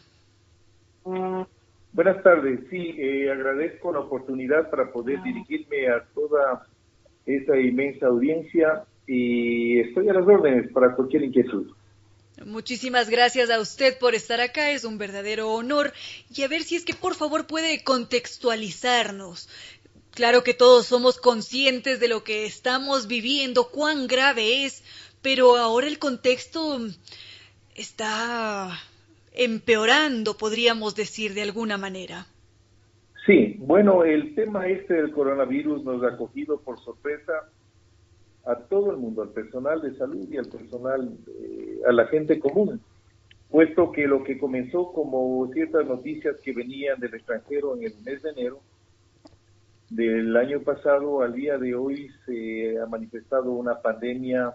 [1.91, 6.67] Buenas tardes, sí, eh, agradezco la oportunidad para poder dirigirme a toda
[7.25, 11.71] esa inmensa audiencia y estoy a las órdenes para cualquier inquietud.
[12.45, 15.91] Muchísimas gracias a usted por estar acá, es un verdadero honor.
[16.33, 19.49] Y a ver si es que por favor puede contextualizarnos.
[20.11, 24.83] Claro que todos somos conscientes de lo que estamos viviendo, cuán grave es,
[25.21, 26.79] pero ahora el contexto
[27.79, 28.69] está
[29.33, 32.27] empeorando, podríamos decir de alguna manera.
[33.25, 37.49] Sí, bueno, el tema este del coronavirus nos ha cogido por sorpresa
[38.45, 42.39] a todo el mundo, al personal de salud y al personal, eh, a la gente
[42.39, 42.81] común,
[43.49, 48.21] puesto que lo que comenzó como ciertas noticias que venían del extranjero en el mes
[48.23, 48.61] de enero
[49.89, 54.53] del año pasado al día de hoy se ha manifestado una pandemia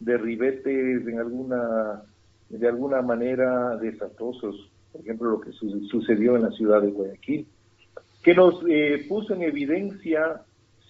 [0.00, 2.02] de ribetes en alguna
[2.48, 7.46] de alguna manera desastrosos, por ejemplo lo que sucedió en la ciudad de Guayaquil,
[8.22, 10.42] que nos eh, puso en evidencia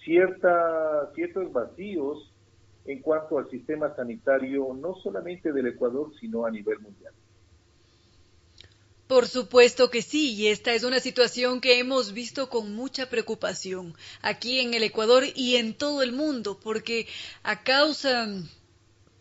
[0.03, 2.31] cierta, ciertos vacíos
[2.85, 7.13] en cuanto al sistema sanitario, no solamente del Ecuador, sino a nivel mundial.
[9.07, 13.93] Por supuesto que sí, y esta es una situación que hemos visto con mucha preocupación
[14.21, 17.07] aquí en el Ecuador y en todo el mundo, porque
[17.43, 18.27] a causa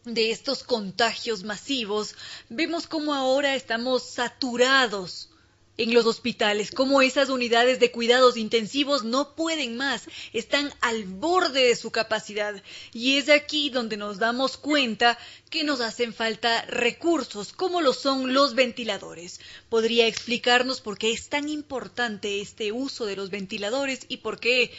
[0.07, 2.15] de estos contagios masivos,
[2.49, 5.31] vemos como ahora estamos saturados
[5.79, 11.67] en los hospitales, como esas unidades de cuidados intensivos no pueden más, están al borde
[11.67, 12.63] de su capacidad.
[12.95, 15.19] Y es aquí donde nos damos cuenta
[15.51, 19.41] que nos hacen falta recursos, como lo son los ventiladores.
[19.69, 24.73] ¿Podría explicarnos por qué es tan importante este uso de los ventiladores y por qué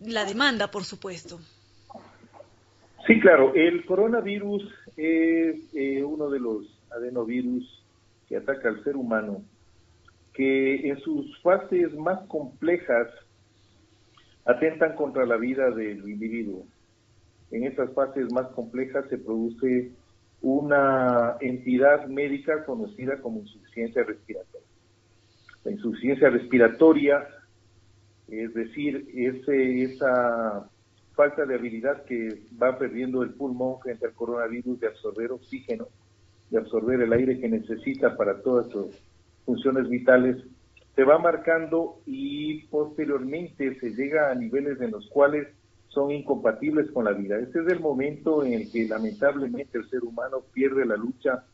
[0.00, 1.40] la demanda, por supuesto?
[3.06, 3.52] Sí, claro.
[3.54, 4.62] El coronavirus
[4.96, 7.84] es eh, uno de los adenovirus
[8.28, 9.42] que ataca al ser humano,
[10.32, 13.08] que en sus fases más complejas
[14.46, 16.66] atentan contra la vida del individuo.
[17.50, 19.92] En esas fases más complejas se produce
[20.40, 24.68] una entidad médica conocida como insuficiencia respiratoria.
[25.64, 27.26] La insuficiencia respiratoria,
[28.28, 30.70] es decir, ese, esa
[31.14, 35.88] falta de habilidad que va perdiendo el pulmón frente al coronavirus de absorber oxígeno,
[36.50, 38.86] de absorber el aire que necesita para todas sus
[39.44, 40.36] funciones vitales,
[40.94, 45.48] se va marcando y posteriormente se llega a niveles en los cuales
[45.88, 47.38] son incompatibles con la vida.
[47.38, 51.44] Este es el momento en el que lamentablemente el ser humano pierde la lucha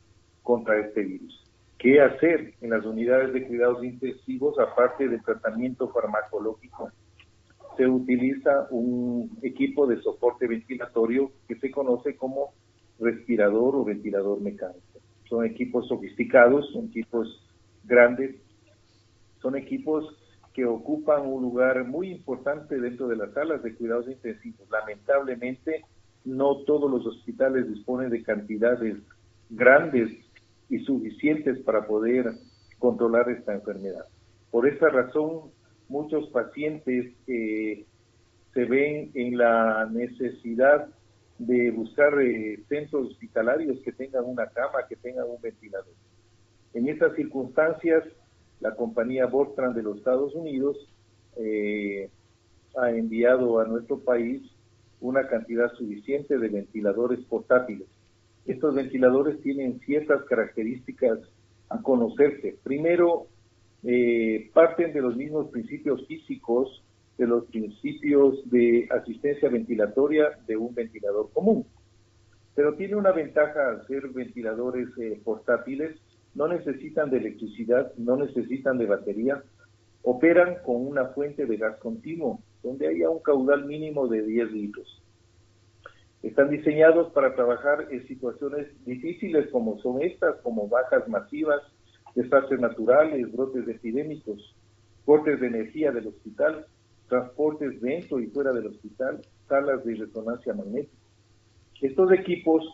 [0.43, 1.45] contra este virus.
[1.79, 6.91] ¿Qué hacer en las unidades de cuidados intensivos aparte del tratamiento farmacológico?
[7.77, 12.53] Se utiliza un equipo de soporte ventilatorio que se conoce como
[12.99, 15.01] respirador o ventilador mecánico.
[15.29, 17.47] Son equipos sofisticados, son equipos
[17.85, 18.37] grandes,
[19.41, 20.17] son equipos
[20.53, 24.69] que ocupan un lugar muy importante dentro de las salas de cuidados intensivos.
[24.71, 25.85] Lamentablemente,
[26.25, 28.97] no todos los hospitales disponen de cantidades
[29.49, 30.11] grandes
[30.69, 32.33] y suficientes para poder
[32.79, 34.05] controlar esta enfermedad.
[34.51, 35.51] Por esa razón,
[35.91, 37.85] muchos pacientes eh,
[38.55, 40.89] se ven en la necesidad
[41.39, 45.93] de buscar eh, centros hospitalarios que tengan una cama, que tengan un ventilador.
[46.75, 48.05] En estas circunstancias,
[48.61, 50.77] la compañía Bortran de los Estados Unidos
[51.37, 52.09] eh,
[52.77, 54.43] ha enviado a nuestro país
[55.01, 57.89] una cantidad suficiente de ventiladores portátiles.
[58.47, 61.19] Estos ventiladores tienen ciertas características
[61.69, 62.59] a conocerse.
[62.63, 63.27] Primero,
[63.85, 66.85] eh, parten de los mismos principios físicos,
[67.17, 71.67] de los principios de asistencia ventilatoria de un ventilador común.
[72.55, 75.99] Pero tiene una ventaja al ser ventiladores eh, portátiles,
[76.35, 79.43] no necesitan de electricidad, no necesitan de batería,
[80.03, 85.03] operan con una fuente de gas continuo, donde haya un caudal mínimo de 10 litros.
[86.23, 91.63] Están diseñados para trabajar en situaciones difíciles como son estas, como bajas masivas,
[92.15, 94.55] desastres naturales, brotes epidémicos,
[95.05, 96.67] cortes de energía del hospital,
[97.09, 100.97] transportes dentro y fuera del hospital, salas de resonancia magnética.
[101.81, 102.65] Estos equipos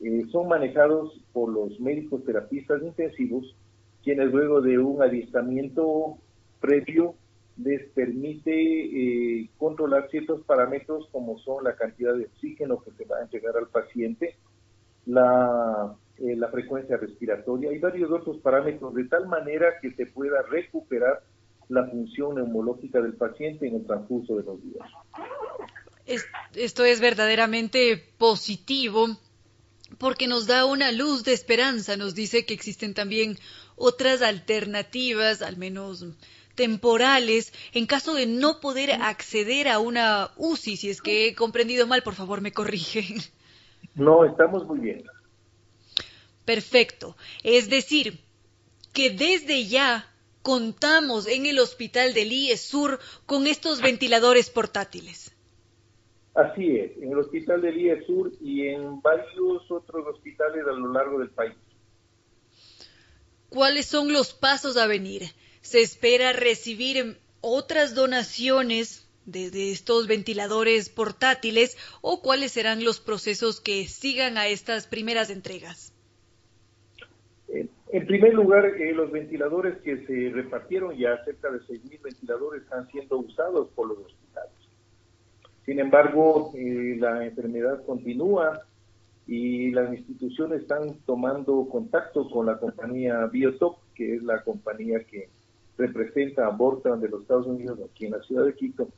[0.00, 3.56] eh, son manejados por los médicos terapistas intensivos,
[4.02, 6.18] quienes luego de un adiestramiento
[6.60, 7.14] previo
[7.56, 13.18] les permite eh, controlar ciertos parámetros como son la cantidad de oxígeno que se va
[13.18, 14.36] a entregar al paciente,
[15.06, 20.42] la, eh, la frecuencia respiratoria y varios otros parámetros de tal manera que se pueda
[20.42, 21.22] recuperar
[21.68, 24.88] la función neumológica del paciente en el transcurso de los días.
[26.54, 29.08] Esto es verdaderamente positivo
[29.98, 33.38] porque nos da una luz de esperanza, nos dice que existen también
[33.76, 36.04] otras alternativas, al menos
[36.54, 40.76] temporales, en caso de no poder acceder a una UCI.
[40.76, 43.18] Si es que he comprendido mal, por favor me corrigen.
[43.94, 45.04] No, estamos muy bien.
[46.44, 47.16] Perfecto.
[47.42, 48.20] Es decir,
[48.92, 50.10] que desde ya
[50.42, 55.34] contamos en el hospital del IES Sur con estos ventiladores portátiles.
[56.34, 60.92] Así es, en el hospital del IES Sur y en varios otros hospitales a lo
[60.92, 61.54] largo del país.
[63.48, 65.22] ¿Cuáles son los pasos a venir?
[65.62, 73.86] ¿Se espera recibir otras donaciones de, estos ventiladores portátiles o cuáles serán los procesos que
[73.86, 75.93] sigan a estas primeras entregas?
[77.94, 82.88] En primer lugar, eh, los ventiladores que se repartieron, ya cerca de 6.000 ventiladores, están
[82.88, 84.50] siendo usados por los hospitales.
[85.64, 88.62] Sin embargo, eh, la enfermedad continúa
[89.28, 95.28] y las instituciones están tomando contacto con la compañía Biotop, que es la compañía que
[95.78, 98.88] representa a Bortan de los Estados Unidos aquí en la ciudad de Quito,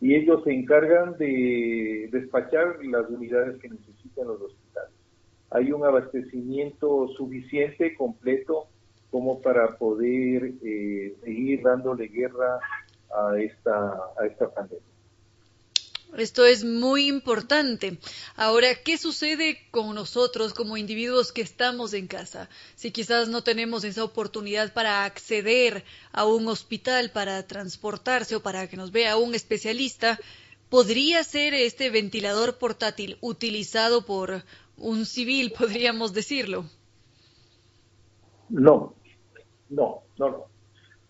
[0.00, 4.65] y ellos se encargan de despachar las unidades que necesitan los hospitales
[5.56, 8.66] hay un abastecimiento suficiente, completo,
[9.10, 12.58] como para poder eh, seguir dándole guerra
[13.10, 14.84] a esta, a esta pandemia.
[16.18, 17.98] Esto es muy importante.
[18.36, 22.50] Ahora, ¿qué sucede con nosotros como individuos que estamos en casa?
[22.74, 28.68] Si quizás no tenemos esa oportunidad para acceder a un hospital, para transportarse o para
[28.68, 30.20] que nos vea un especialista,
[30.68, 34.44] ¿podría ser este ventilador portátil utilizado por
[34.78, 36.64] un civil, podríamos decirlo.
[38.48, 38.94] No,
[39.70, 40.44] no, no, no.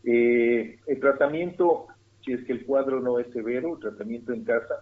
[0.05, 1.89] Eh, el tratamiento,
[2.25, 4.75] si es que el cuadro no es severo, el tratamiento en casa,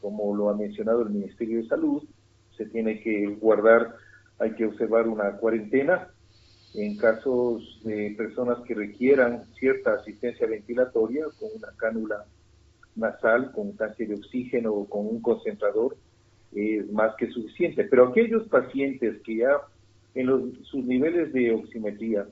[0.00, 2.02] como lo ha mencionado el Ministerio de Salud,
[2.56, 3.96] se tiene que guardar,
[4.38, 6.10] hay que observar una cuarentena.
[6.74, 12.26] En casos de personas que requieran cierta asistencia ventilatoria, con una cánula
[12.96, 15.96] nasal, con un tanque de oxígeno o con un concentrador,
[16.56, 17.84] es más que suficiente.
[17.84, 19.60] Pero aquellos pacientes que ya
[20.14, 22.26] en sus niveles de oximetría,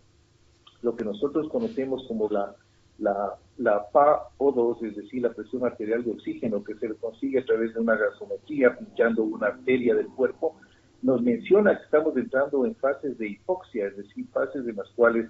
[0.83, 2.55] lo que nosotros conocemos como la,
[2.99, 7.75] la, la PaO2, es decir, la presión arterial de oxígeno que se consigue a través
[7.75, 10.57] de una gasometría, pinchando una arteria del cuerpo,
[11.03, 15.29] nos menciona que estamos entrando en fases de hipoxia, es decir, fases en las cuales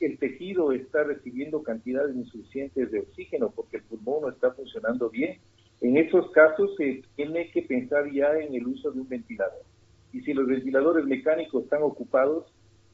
[0.00, 5.38] el tejido está recibiendo cantidades insuficientes de oxígeno porque el pulmón no está funcionando bien
[5.80, 9.62] en esos casos se tiene que pensar ya en el uso de un ventilador.
[10.12, 12.46] Y si los ventiladores mecánicos están ocupados,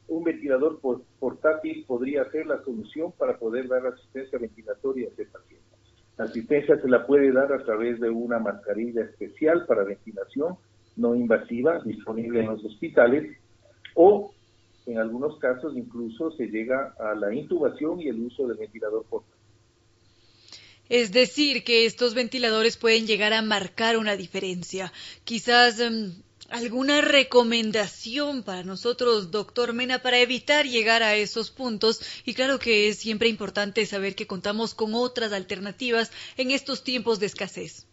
[0.07, 0.79] un ventilador
[1.19, 5.63] portátil podría ser la solución para poder dar asistencia ventilatoria a ese paciente.
[6.17, 10.57] La asistencia se la puede dar a través de una mascarilla especial para ventilación
[10.95, 13.35] no invasiva disponible en los hospitales
[13.95, 14.31] o
[14.85, 19.32] en algunos casos incluso se llega a la intubación y el uso del ventilador portátil.
[20.89, 24.91] Es decir, que estos ventiladores pueden llegar a marcar una diferencia.
[25.23, 26.13] Quizás em,
[26.49, 32.23] alguna recomendación para nosotros, doctor Mena, para evitar llegar a esos puntos.
[32.25, 37.19] Y claro que es siempre importante saber que contamos con otras alternativas en estos tiempos
[37.19, 37.87] de escasez.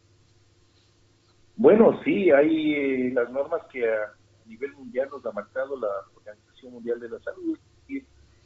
[1.56, 4.14] Bueno, sí, hay eh, las normas que a
[4.46, 7.58] nivel mundial nos ha marcado la Organización Mundial de la Salud.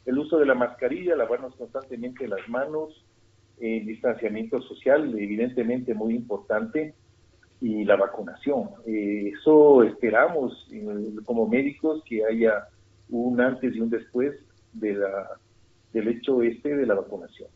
[0.05, 3.03] El uso de la mascarilla, lavarnos constantemente las manos,
[3.59, 6.93] el distanciamiento social, evidentemente muy importante,
[7.61, 8.69] y la vacunación.
[8.85, 10.67] Eh, eso esperamos
[11.25, 12.67] como médicos que haya
[13.09, 14.35] un antes y un después
[14.73, 15.29] de la,
[15.93, 17.49] del hecho este de la vacunación.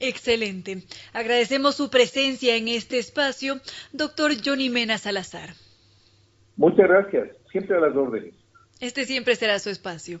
[0.00, 0.84] Excelente.
[1.12, 3.60] Agradecemos su presencia en este espacio,
[3.92, 5.50] doctor Johnny Mena Salazar.
[6.56, 7.36] Muchas gracias.
[7.50, 8.34] Siempre a las órdenes.
[8.80, 10.20] Este siempre será su espacio.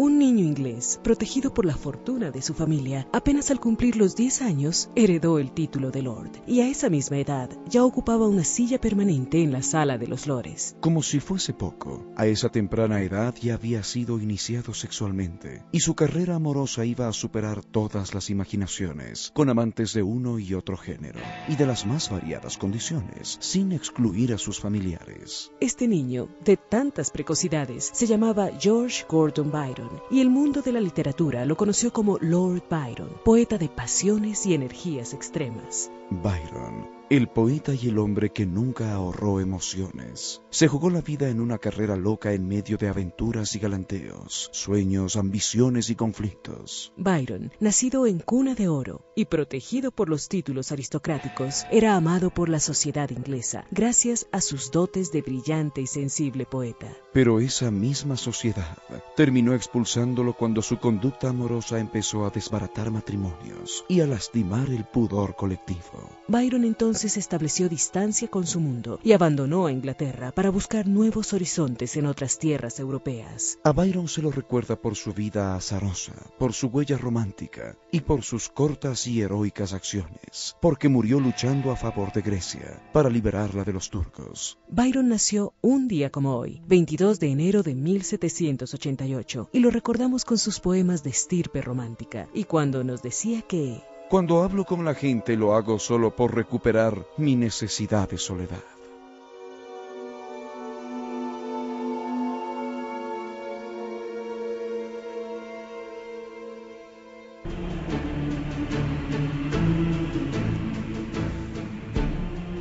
[0.00, 4.40] Un niño inglés, protegido por la fortuna de su familia, apenas al cumplir los 10
[4.40, 8.80] años, heredó el título de Lord, y a esa misma edad ya ocupaba una silla
[8.80, 10.74] permanente en la sala de los lores.
[10.80, 15.94] Como si fuese poco, a esa temprana edad ya había sido iniciado sexualmente, y su
[15.94, 21.20] carrera amorosa iba a superar todas las imaginaciones, con amantes de uno y otro género,
[21.46, 25.52] y de las más variadas condiciones, sin excluir a sus familiares.
[25.60, 30.80] Este niño, de tantas precocidades, se llamaba George Gordon Byron, y el mundo de la
[30.80, 35.90] literatura lo conoció como Lord Byron, poeta de pasiones y energías extremas.
[36.10, 40.42] Byron el poeta y el hombre que nunca ahorró emociones.
[40.50, 45.16] Se jugó la vida en una carrera loca en medio de aventuras y galanteos, sueños,
[45.16, 46.92] ambiciones y conflictos.
[46.96, 52.48] Byron, nacido en cuna de oro y protegido por los títulos aristocráticos, era amado por
[52.48, 56.96] la sociedad inglesa gracias a sus dotes de brillante y sensible poeta.
[57.12, 58.78] Pero esa misma sociedad
[59.16, 65.34] terminó expulsándolo cuando su conducta amorosa empezó a desbaratar matrimonios y a lastimar el pudor
[65.34, 66.08] colectivo.
[66.28, 66.64] Byron
[67.00, 72.04] entonces estableció distancia con su mundo y abandonó a Inglaterra para buscar nuevos horizontes en
[72.04, 73.58] otras tierras europeas.
[73.64, 78.22] A Byron se lo recuerda por su vida azarosa, por su huella romántica y por
[78.22, 83.72] sus cortas y heroicas acciones, porque murió luchando a favor de Grecia para liberarla de
[83.72, 84.58] los turcos.
[84.68, 90.36] Byron nació un día como hoy, 22 de enero de 1788, y lo recordamos con
[90.36, 93.80] sus poemas de estirpe romántica, y cuando nos decía que
[94.10, 98.58] cuando hablo con la gente lo hago solo por recuperar mi necesidad de soledad.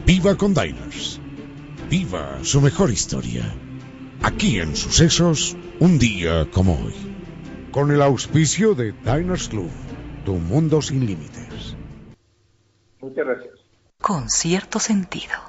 [0.05, 1.19] Viva con Diners.
[1.89, 3.55] Viva su mejor historia.
[4.21, 6.93] Aquí en Sucesos, un día como hoy.
[7.71, 9.71] Con el auspicio de Diners Club
[10.29, 11.75] tu mundo sin límites.
[13.01, 13.55] Muchas gracias.
[13.99, 15.48] Con cierto sentido.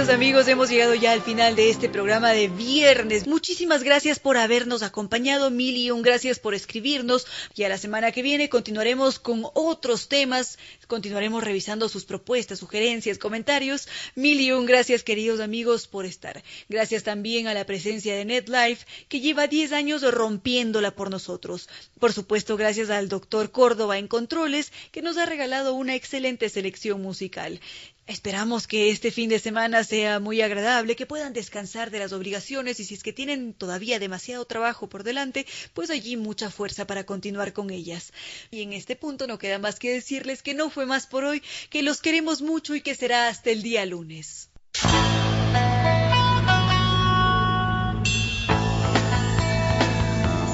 [0.00, 3.26] Queridos amigos, hemos llegado ya al final de este programa de viernes.
[3.26, 7.26] Muchísimas gracias por habernos acompañado, mil y un gracias por escribirnos.
[7.54, 13.18] Y a la semana que viene continuaremos con otros temas, continuaremos revisando sus propuestas, sugerencias,
[13.18, 13.88] comentarios.
[14.14, 16.42] Mil y un gracias, queridos amigos, por estar.
[16.70, 21.68] Gracias también a la presencia de NetLife, que lleva 10 años rompiéndola por nosotros.
[21.98, 27.02] Por supuesto, gracias al doctor Córdoba en Controles, que nos ha regalado una excelente selección
[27.02, 27.60] musical.
[28.06, 32.80] Esperamos que este fin de semana sea muy agradable, que puedan descansar de las obligaciones
[32.80, 37.04] y si es que tienen todavía demasiado trabajo por delante, pues allí mucha fuerza para
[37.04, 38.12] continuar con ellas.
[38.50, 41.42] Y en este punto no queda más que decirles que no fue más por hoy,
[41.70, 44.48] que los queremos mucho y que será hasta el día lunes.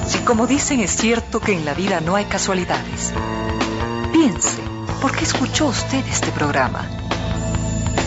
[0.08, 3.12] Si como dicen es cierto que en la vida no hay casualidades,
[4.12, 4.62] piense,
[5.00, 7.05] ¿por qué escuchó usted este programa?